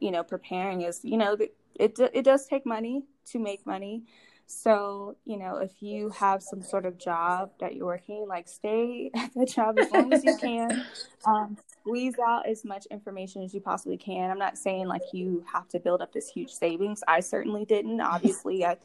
you 0.00 0.10
know, 0.10 0.22
preparing 0.22 0.82
is, 0.82 1.00
you 1.02 1.16
know, 1.16 1.36
it, 1.78 1.98
it 1.98 2.24
does 2.24 2.46
take 2.46 2.66
money 2.66 3.04
to 3.26 3.38
make 3.38 3.66
money. 3.66 4.04
So, 4.46 5.16
you 5.24 5.38
know, 5.38 5.56
if 5.56 5.72
you 5.80 6.10
have 6.10 6.42
some 6.42 6.62
sort 6.62 6.84
of 6.84 6.98
job 6.98 7.52
that 7.60 7.74
you're 7.74 7.86
working, 7.86 8.26
like 8.28 8.46
stay 8.46 9.10
at 9.14 9.32
the 9.34 9.46
job 9.46 9.78
as 9.78 9.90
long 9.90 10.12
as 10.12 10.22
you 10.22 10.36
can. 10.40 10.84
Um, 11.26 11.56
squeeze 11.84 12.14
out 12.18 12.46
as 12.48 12.64
much 12.64 12.86
information 12.86 13.42
as 13.42 13.52
you 13.52 13.60
possibly 13.60 13.96
can. 13.96 14.30
I'm 14.30 14.38
not 14.38 14.56
saying 14.56 14.86
like 14.86 15.02
you 15.12 15.44
have 15.52 15.68
to 15.68 15.78
build 15.78 16.00
up 16.00 16.12
this 16.12 16.28
huge 16.28 16.50
savings. 16.50 17.02
I 17.06 17.20
certainly 17.20 17.64
didn't. 17.64 18.00
Obviously, 18.00 18.64
I 18.64 18.76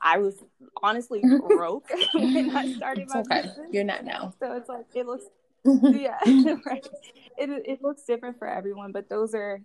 I 0.00 0.18
was 0.18 0.42
honestly 0.82 1.22
broke 1.48 1.88
when 2.14 2.56
I 2.56 2.72
started 2.74 3.08
my 3.08 3.20
okay. 3.20 3.42
business. 3.42 3.68
You're 3.72 3.84
not 3.84 4.04
now. 4.04 4.34
So 4.40 4.52
it's 4.54 4.68
like 4.68 4.86
it 4.94 5.06
looks 5.06 5.24
yeah, 5.82 6.18
right. 6.66 6.86
It 7.36 7.50
it 7.64 7.82
looks 7.82 8.02
different 8.04 8.38
for 8.38 8.48
everyone, 8.48 8.92
but 8.92 9.08
those 9.08 9.34
are 9.34 9.60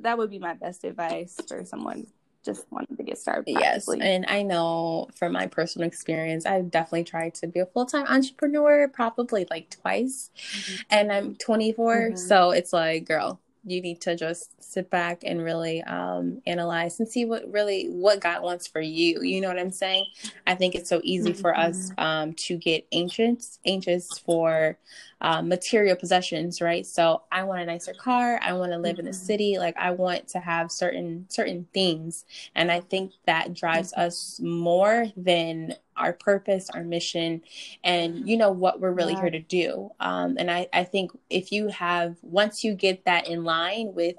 that 0.00 0.16
would 0.18 0.30
be 0.30 0.38
my 0.38 0.54
best 0.54 0.84
advice 0.84 1.36
for 1.48 1.64
someone 1.64 2.06
just 2.44 2.66
wanting 2.70 2.96
to 2.96 3.02
get 3.02 3.18
started. 3.18 3.56
Yes, 3.58 3.88
and 3.88 4.24
I 4.26 4.42
know 4.42 5.08
from 5.14 5.32
my 5.32 5.46
personal 5.46 5.86
experience, 5.86 6.44
I've 6.46 6.70
definitely 6.70 7.04
tried 7.04 7.34
to 7.34 7.46
be 7.46 7.60
a 7.60 7.66
full 7.66 7.86
time 7.86 8.06
entrepreneur, 8.06 8.88
probably 8.88 9.46
like 9.50 9.70
twice, 9.70 10.30
mm-hmm. 10.36 10.82
and 10.90 11.12
I'm 11.12 11.34
24, 11.36 11.96
mm-hmm. 11.96 12.16
so 12.16 12.50
it's 12.50 12.72
like, 12.72 13.04
girl, 13.04 13.40
you 13.64 13.80
need 13.80 14.00
to 14.00 14.16
just 14.16 14.62
sit 14.62 14.90
back 14.90 15.22
and 15.24 15.42
really 15.42 15.82
um, 15.82 16.42
analyze 16.46 16.98
and 16.98 17.08
see 17.08 17.24
what 17.24 17.50
really 17.50 17.86
what 17.86 18.20
God 18.20 18.42
wants 18.42 18.66
for 18.66 18.80
you. 18.80 19.22
You 19.22 19.40
know 19.40 19.48
what 19.48 19.58
I'm 19.58 19.70
saying? 19.70 20.06
I 20.46 20.54
think 20.54 20.74
it's 20.74 20.88
so 20.88 21.00
easy 21.04 21.30
mm-hmm. 21.30 21.40
for 21.40 21.56
us 21.56 21.90
mm-hmm. 21.90 22.00
um, 22.00 22.32
to 22.34 22.56
get 22.56 22.86
anxious, 22.92 23.58
anxious 23.64 24.18
for 24.18 24.78
uh, 25.20 25.40
material 25.42 25.94
possessions, 25.94 26.60
right? 26.60 26.84
So 26.84 27.22
I 27.30 27.44
want 27.44 27.62
a 27.62 27.66
nicer 27.66 27.94
car. 27.94 28.40
I 28.42 28.54
want 28.54 28.72
to 28.72 28.78
live 28.78 28.92
mm-hmm. 28.92 29.00
in 29.00 29.04
the 29.04 29.12
mm-hmm. 29.12 29.26
city. 29.26 29.58
Like 29.58 29.76
I 29.76 29.92
want 29.92 30.28
to 30.28 30.40
have 30.40 30.72
certain 30.72 31.26
certain 31.28 31.68
things, 31.72 32.24
and 32.54 32.72
I 32.72 32.80
think 32.80 33.12
that 33.26 33.54
drives 33.54 33.92
mm-hmm. 33.92 34.06
us 34.06 34.40
more 34.42 35.06
than 35.16 35.76
our 36.02 36.12
purpose, 36.12 36.68
our 36.70 36.84
mission, 36.84 37.42
and 37.84 38.28
you 38.28 38.36
know 38.36 38.50
what 38.50 38.80
we're 38.80 38.92
really 38.92 39.14
yeah. 39.14 39.20
here 39.22 39.30
to 39.30 39.40
do. 39.40 39.90
Um, 40.00 40.36
and 40.38 40.50
I, 40.50 40.68
I 40.72 40.84
think 40.84 41.12
if 41.30 41.52
you 41.52 41.68
have 41.68 42.16
once 42.22 42.64
you 42.64 42.74
get 42.74 43.04
that 43.04 43.28
in 43.28 43.44
line 43.44 43.94
with 43.94 44.16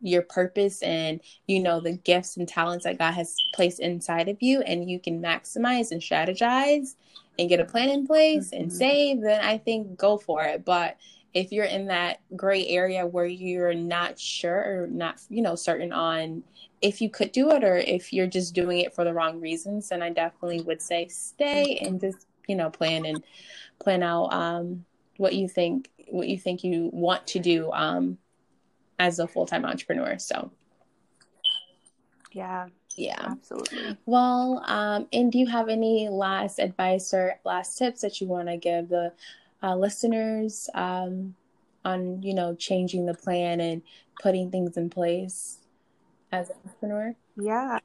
your 0.00 0.22
purpose 0.22 0.82
and 0.82 1.20
you 1.46 1.60
know 1.60 1.80
the 1.80 1.92
gifts 1.92 2.36
and 2.36 2.46
talents 2.46 2.84
that 2.84 2.98
God 2.98 3.12
has 3.12 3.34
placed 3.54 3.80
inside 3.80 4.28
of 4.28 4.40
you, 4.40 4.62
and 4.62 4.88
you 4.88 4.98
can 4.98 5.20
maximize 5.20 5.90
and 5.90 6.00
strategize 6.00 6.94
and 7.38 7.48
get 7.48 7.60
a 7.60 7.64
plan 7.64 7.88
in 7.88 8.06
place 8.06 8.50
mm-hmm. 8.50 8.62
and 8.62 8.72
save, 8.72 9.20
then 9.20 9.44
I 9.44 9.58
think 9.58 9.98
go 9.98 10.16
for 10.16 10.42
it. 10.44 10.64
But 10.64 10.96
if 11.32 11.50
you're 11.50 11.64
in 11.64 11.86
that 11.86 12.20
gray 12.36 12.66
area 12.68 13.04
where 13.06 13.26
you're 13.26 13.74
not 13.74 14.18
sure 14.18 14.82
or 14.82 14.86
not, 14.86 15.20
you 15.28 15.42
know, 15.42 15.56
certain 15.56 15.92
on 15.92 16.44
if 16.84 17.00
you 17.00 17.08
could 17.08 17.32
do 17.32 17.50
it 17.50 17.64
or 17.64 17.78
if 17.78 18.12
you're 18.12 18.26
just 18.26 18.54
doing 18.54 18.80
it 18.80 18.94
for 18.94 19.04
the 19.04 19.14
wrong 19.14 19.40
reasons, 19.40 19.88
then 19.88 20.02
I 20.02 20.10
definitely 20.10 20.60
would 20.60 20.82
say 20.82 21.08
stay 21.08 21.78
and 21.78 21.98
just, 21.98 22.26
you 22.46 22.54
know, 22.54 22.68
plan 22.68 23.06
and 23.06 23.24
plan 23.80 24.02
out 24.02 24.26
um, 24.34 24.84
what 25.16 25.32
you 25.32 25.48
think 25.48 25.88
what 26.10 26.28
you 26.28 26.38
think 26.38 26.62
you 26.62 26.90
want 26.92 27.26
to 27.28 27.38
do 27.38 27.72
um, 27.72 28.18
as 28.98 29.18
a 29.18 29.26
full-time 29.26 29.64
entrepreneur. 29.64 30.18
So 30.18 30.50
yeah. 32.32 32.68
Yeah. 32.96 33.16
Absolutely. 33.18 33.96
Well, 34.04 34.62
um, 34.66 35.08
and 35.12 35.32
do 35.32 35.38
you 35.38 35.46
have 35.46 35.68
any 35.68 36.08
last 36.10 36.58
advice 36.58 37.14
or 37.14 37.40
last 37.44 37.78
tips 37.78 38.02
that 38.02 38.20
you 38.20 38.28
want 38.28 38.48
to 38.48 38.56
give 38.58 38.90
the 38.90 39.12
uh, 39.62 39.74
listeners 39.74 40.68
um, 40.74 41.34
on, 41.84 42.22
you 42.22 42.34
know, 42.34 42.54
changing 42.54 43.06
the 43.06 43.14
plan 43.14 43.60
and 43.60 43.82
putting 44.22 44.50
things 44.50 44.76
in 44.76 44.90
place? 44.90 45.58
As 46.34 46.50
an 46.50 46.56
entrepreneur? 46.64 47.14
Yeah. 47.36 47.78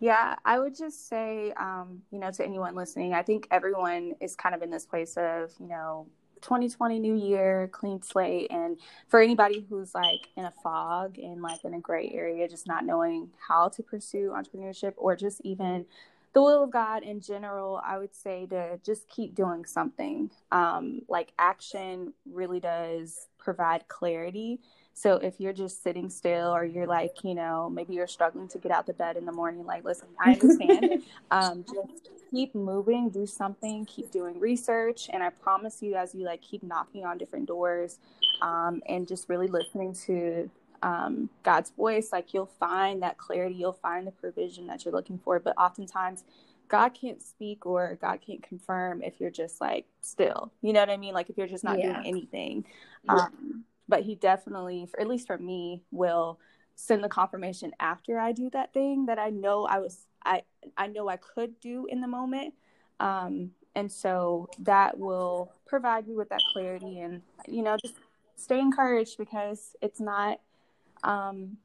Yeah, 0.00 0.36
I 0.46 0.58
would 0.58 0.74
just 0.74 1.08
say, 1.08 1.52
um, 1.52 2.00
you 2.10 2.18
know, 2.18 2.30
to 2.30 2.44
anyone 2.44 2.74
listening, 2.74 3.12
I 3.12 3.22
think 3.22 3.46
everyone 3.50 4.14
is 4.20 4.34
kind 4.34 4.54
of 4.54 4.62
in 4.62 4.70
this 4.70 4.86
place 4.86 5.14
of, 5.18 5.52
you 5.60 5.68
know, 5.68 6.06
2020 6.40 6.98
new 6.98 7.14
year, 7.14 7.68
clean 7.70 8.00
slate. 8.00 8.50
And 8.50 8.78
for 9.08 9.20
anybody 9.20 9.66
who's 9.68 9.94
like 9.94 10.28
in 10.38 10.46
a 10.46 10.50
fog 10.62 11.18
and 11.18 11.42
like 11.42 11.64
in 11.64 11.74
a 11.74 11.80
gray 11.80 12.10
area, 12.14 12.48
just 12.48 12.66
not 12.66 12.86
knowing 12.86 13.28
how 13.46 13.68
to 13.68 13.82
pursue 13.82 14.34
entrepreneurship 14.34 14.94
or 14.96 15.14
just 15.16 15.42
even 15.42 15.84
the 16.32 16.40
will 16.40 16.64
of 16.64 16.70
God 16.70 17.02
in 17.02 17.20
general, 17.20 17.82
I 17.84 17.98
would 17.98 18.14
say 18.14 18.46
to 18.46 18.80
just 18.82 19.06
keep 19.08 19.34
doing 19.34 19.66
something. 19.66 20.30
Um, 20.50 21.02
like 21.08 21.32
action 21.38 22.14
really 22.24 22.60
does 22.60 23.28
provide 23.38 23.88
clarity. 23.88 24.60
So 25.00 25.14
if 25.14 25.40
you're 25.40 25.54
just 25.54 25.82
sitting 25.82 26.10
still 26.10 26.54
or 26.54 26.62
you're 26.62 26.86
like, 26.86 27.24
you 27.24 27.34
know, 27.34 27.70
maybe 27.70 27.94
you're 27.94 28.06
struggling 28.06 28.48
to 28.48 28.58
get 28.58 28.70
out 28.70 28.86
the 28.86 28.92
bed 28.92 29.16
in 29.16 29.24
the 29.24 29.32
morning, 29.32 29.64
like, 29.64 29.82
listen, 29.82 30.08
I 30.22 30.34
understand. 30.34 31.02
um, 31.30 31.64
just 31.64 32.10
keep 32.30 32.54
moving, 32.54 33.08
do 33.08 33.24
something, 33.24 33.86
keep 33.86 34.10
doing 34.10 34.38
research. 34.38 35.08
And 35.10 35.22
I 35.22 35.30
promise 35.30 35.80
you, 35.80 35.94
as 35.94 36.14
you 36.14 36.26
like 36.26 36.42
keep 36.42 36.62
knocking 36.62 37.06
on 37.06 37.16
different 37.16 37.46
doors 37.46 37.98
um, 38.42 38.82
and 38.86 39.08
just 39.08 39.30
really 39.30 39.46
listening 39.46 39.94
to 40.04 40.50
um, 40.82 41.30
God's 41.44 41.70
voice, 41.70 42.10
like 42.12 42.34
you'll 42.34 42.52
find 42.60 43.02
that 43.02 43.16
clarity, 43.16 43.54
you'll 43.54 43.72
find 43.72 44.06
the 44.06 44.12
provision 44.12 44.66
that 44.66 44.84
you're 44.84 44.92
looking 44.92 45.18
for. 45.24 45.40
But 45.40 45.56
oftentimes, 45.56 46.24
God 46.68 46.90
can't 46.90 47.22
speak 47.22 47.64
or 47.64 47.96
God 48.02 48.18
can't 48.20 48.42
confirm 48.42 49.02
if 49.02 49.18
you're 49.18 49.30
just 49.30 49.62
like 49.62 49.86
still. 50.02 50.52
You 50.60 50.74
know 50.74 50.80
what 50.80 50.90
I 50.90 50.98
mean? 50.98 51.14
Like 51.14 51.30
if 51.30 51.38
you're 51.38 51.46
just 51.46 51.64
not 51.64 51.78
yeah. 51.78 51.94
doing 51.94 52.06
anything. 52.06 52.66
Yeah. 53.04 53.14
Um, 53.14 53.64
but 53.90 54.04
He 54.04 54.14
definitely, 54.14 54.86
for, 54.86 55.00
at 55.00 55.08
least 55.08 55.26
for 55.26 55.36
me, 55.36 55.82
will 55.90 56.38
send 56.76 57.04
the 57.04 57.08
confirmation 57.08 57.72
after 57.78 58.18
I 58.18 58.32
do 58.32 58.48
that 58.50 58.72
thing 58.72 59.06
that 59.06 59.18
I 59.18 59.28
know 59.28 59.66
I 59.66 59.80
was 59.80 60.06
I 60.24 60.42
I 60.76 60.86
know 60.86 61.08
I 61.08 61.16
could 61.16 61.60
do 61.60 61.86
in 61.86 62.00
the 62.00 62.08
moment. 62.08 62.54
Um, 63.00 63.50
and 63.74 63.90
so 63.90 64.48
that 64.60 64.98
will 64.98 65.52
provide 65.66 66.06
me 66.08 66.14
with 66.14 66.28
that 66.30 66.40
clarity 66.52 67.00
and 67.00 67.22
you 67.46 67.62
know 67.62 67.76
just 67.82 67.96
stay 68.36 68.58
encouraged 68.58 69.18
because 69.18 69.76
it's 69.82 70.00
not 70.00 70.40
um, 71.02 71.56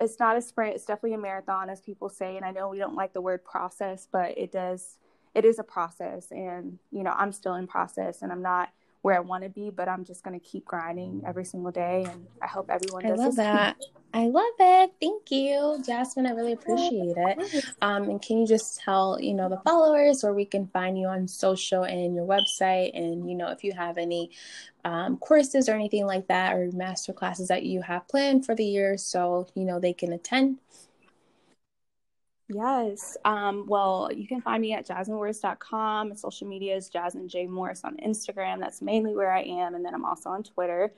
it's 0.00 0.18
not 0.18 0.36
a 0.36 0.42
sprint. 0.42 0.74
It's 0.74 0.84
definitely 0.84 1.14
a 1.14 1.18
marathon 1.18 1.70
as 1.70 1.80
people 1.80 2.08
say. 2.08 2.36
And 2.36 2.44
i 2.44 2.50
know 2.50 2.68
we 2.68 2.78
don't 2.78 2.96
like 2.96 3.12
the 3.12 3.20
word 3.20 3.44
process 3.44 4.08
but 4.10 4.36
it 4.38 4.52
does 4.52 4.96
it 5.34 5.44
is 5.44 5.58
a 5.58 5.64
process. 5.64 6.30
And 6.30 6.78
you 6.90 7.02
know 7.02 7.14
i'm 7.16 7.32
still 7.32 7.54
in 7.54 7.66
process 7.66 8.22
and 8.22 8.32
i'm 8.32 8.42
not 8.42 8.70
where 9.02 9.16
I 9.16 9.20
want 9.20 9.42
to 9.42 9.50
be, 9.50 9.70
but 9.70 9.88
I'm 9.88 10.04
just 10.04 10.22
going 10.22 10.38
to 10.38 10.44
keep 10.44 10.64
grinding 10.64 11.22
every 11.26 11.44
single 11.44 11.72
day. 11.72 12.06
And 12.08 12.26
I 12.40 12.46
hope 12.46 12.70
everyone 12.70 13.02
does. 13.02 13.20
I 13.20 13.24
love 13.24 13.36
that. 13.36 13.76
I 14.14 14.26
love 14.26 14.54
it. 14.58 14.92
Thank 15.00 15.30
you, 15.30 15.82
Jasmine. 15.84 16.26
I 16.26 16.30
really 16.32 16.52
appreciate 16.52 17.16
it. 17.16 17.64
Um, 17.80 18.04
and 18.04 18.22
can 18.22 18.38
you 18.38 18.46
just 18.46 18.78
tell, 18.80 19.18
you 19.20 19.34
know, 19.34 19.48
the 19.48 19.60
followers 19.64 20.22
where 20.22 20.34
we 20.34 20.44
can 20.44 20.68
find 20.68 20.98
you 20.98 21.06
on 21.06 21.26
social 21.26 21.82
and 21.84 22.14
your 22.14 22.26
website? 22.26 22.96
And, 22.96 23.28
you 23.28 23.34
know, 23.34 23.48
if 23.48 23.64
you 23.64 23.72
have 23.72 23.98
any 23.98 24.30
um, 24.84 25.16
courses 25.16 25.68
or 25.68 25.72
anything 25.72 26.06
like 26.06 26.28
that 26.28 26.54
or 26.54 26.70
master 26.72 27.12
classes 27.12 27.48
that 27.48 27.64
you 27.64 27.82
have 27.82 28.06
planned 28.06 28.46
for 28.46 28.54
the 28.54 28.64
year 28.64 28.96
so, 28.96 29.48
you 29.54 29.64
know, 29.64 29.80
they 29.80 29.92
can 29.92 30.12
attend. 30.12 30.58
Yes. 32.54 33.16
Um, 33.24 33.64
well, 33.66 34.10
you 34.14 34.26
can 34.26 34.40
find 34.40 34.60
me 34.60 34.72
at 34.74 34.86
jasminemorris.com. 34.86 36.14
Social 36.16 36.46
media 36.46 36.76
is 36.76 36.88
Jasmine 36.88 37.28
J. 37.28 37.46
Morris 37.46 37.82
on 37.84 37.96
Instagram. 37.98 38.60
That's 38.60 38.82
mainly 38.82 39.14
where 39.14 39.32
I 39.32 39.42
am. 39.42 39.74
And 39.74 39.84
then 39.84 39.94
I'm 39.94 40.04
also 40.04 40.30
on 40.30 40.42
Twitter. 40.42 40.92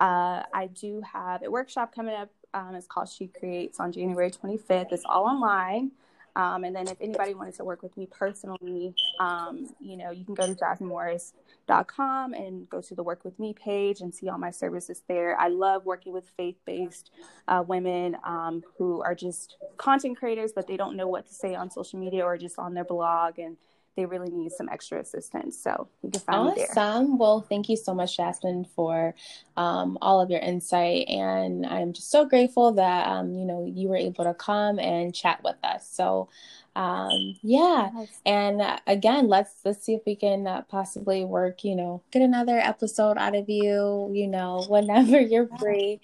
Uh, 0.00 0.42
I 0.52 0.68
do 0.74 1.02
have 1.12 1.42
a 1.42 1.50
workshop 1.50 1.94
coming 1.94 2.14
up. 2.14 2.30
Um, 2.54 2.74
it's 2.74 2.86
called 2.86 3.08
She 3.08 3.28
Creates 3.28 3.80
on 3.80 3.92
January 3.92 4.30
25th. 4.30 4.92
It's 4.92 5.04
all 5.04 5.24
online. 5.24 5.92
Um, 6.38 6.62
and 6.62 6.74
then 6.74 6.86
if 6.86 6.96
anybody 7.00 7.34
wanted 7.34 7.54
to 7.54 7.64
work 7.64 7.82
with 7.82 7.96
me 7.96 8.06
personally, 8.06 8.94
um, 9.18 9.66
you 9.80 9.96
know, 9.96 10.12
you 10.12 10.24
can 10.24 10.34
go 10.34 10.46
to 10.46 10.54
jasminemorris.com 10.54 12.32
and 12.32 12.70
go 12.70 12.80
to 12.80 12.94
the 12.94 13.02
Work 13.02 13.24
With 13.24 13.38
Me 13.40 13.52
page 13.52 14.00
and 14.00 14.14
see 14.14 14.28
all 14.28 14.38
my 14.38 14.52
services 14.52 15.02
there. 15.08 15.36
I 15.38 15.48
love 15.48 15.84
working 15.84 16.12
with 16.12 16.30
faith-based 16.36 17.10
uh, 17.48 17.64
women 17.66 18.16
um, 18.22 18.62
who 18.78 19.02
are 19.02 19.16
just 19.16 19.56
content 19.78 20.16
creators, 20.16 20.52
but 20.52 20.68
they 20.68 20.76
don't 20.76 20.96
know 20.96 21.08
what 21.08 21.26
to 21.26 21.34
say 21.34 21.56
on 21.56 21.72
social 21.72 21.98
media 21.98 22.24
or 22.24 22.38
just 22.38 22.56
on 22.56 22.72
their 22.72 22.84
blog. 22.84 23.40
And 23.40 23.56
they 23.98 24.06
really 24.06 24.30
need 24.30 24.52
some 24.52 24.68
extra 24.68 25.00
assistance. 25.00 25.58
So 25.58 25.88
you 26.02 26.10
can 26.12 26.20
find 26.20 26.38
awesome. 26.38 26.54
me 26.54 26.66
there. 26.72 26.84
Awesome. 26.84 27.18
Well, 27.18 27.40
thank 27.40 27.68
you 27.68 27.76
so 27.76 27.92
much, 27.92 28.16
Jasmine, 28.16 28.64
for 28.76 29.12
um, 29.56 29.98
all 30.00 30.20
of 30.20 30.30
your 30.30 30.38
insight. 30.38 31.08
And 31.08 31.66
I'm 31.66 31.92
just 31.92 32.08
so 32.08 32.24
grateful 32.24 32.70
that, 32.74 33.08
um, 33.08 33.34
you 33.34 33.44
know, 33.44 33.66
you 33.66 33.88
were 33.88 33.96
able 33.96 34.22
to 34.22 34.34
come 34.34 34.78
and 34.78 35.12
chat 35.12 35.42
with 35.42 35.56
us. 35.64 35.90
So, 35.90 36.28
um, 36.76 37.34
yeah. 37.42 37.90
Yes. 37.92 38.08
And 38.24 38.62
uh, 38.62 38.78
again, 38.86 39.26
let's, 39.26 39.50
let's 39.64 39.84
see 39.84 39.94
if 39.94 40.02
we 40.06 40.14
can 40.14 40.46
uh, 40.46 40.62
possibly 40.62 41.24
work, 41.24 41.64
you 41.64 41.74
know, 41.74 42.00
get 42.12 42.22
another 42.22 42.56
episode 42.56 43.18
out 43.18 43.34
of 43.34 43.48
you, 43.48 44.12
you 44.14 44.28
know, 44.28 44.64
whenever 44.68 45.20
you're 45.20 45.48
free. 45.58 46.00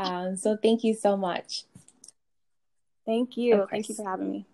Um, 0.00 0.36
so 0.36 0.58
thank 0.60 0.82
you 0.82 0.94
so 0.94 1.16
much. 1.16 1.62
Thank 3.06 3.36
you. 3.36 3.68
Thank 3.70 3.88
you 3.88 3.94
for 3.94 4.02
having 4.02 4.32
me. 4.32 4.46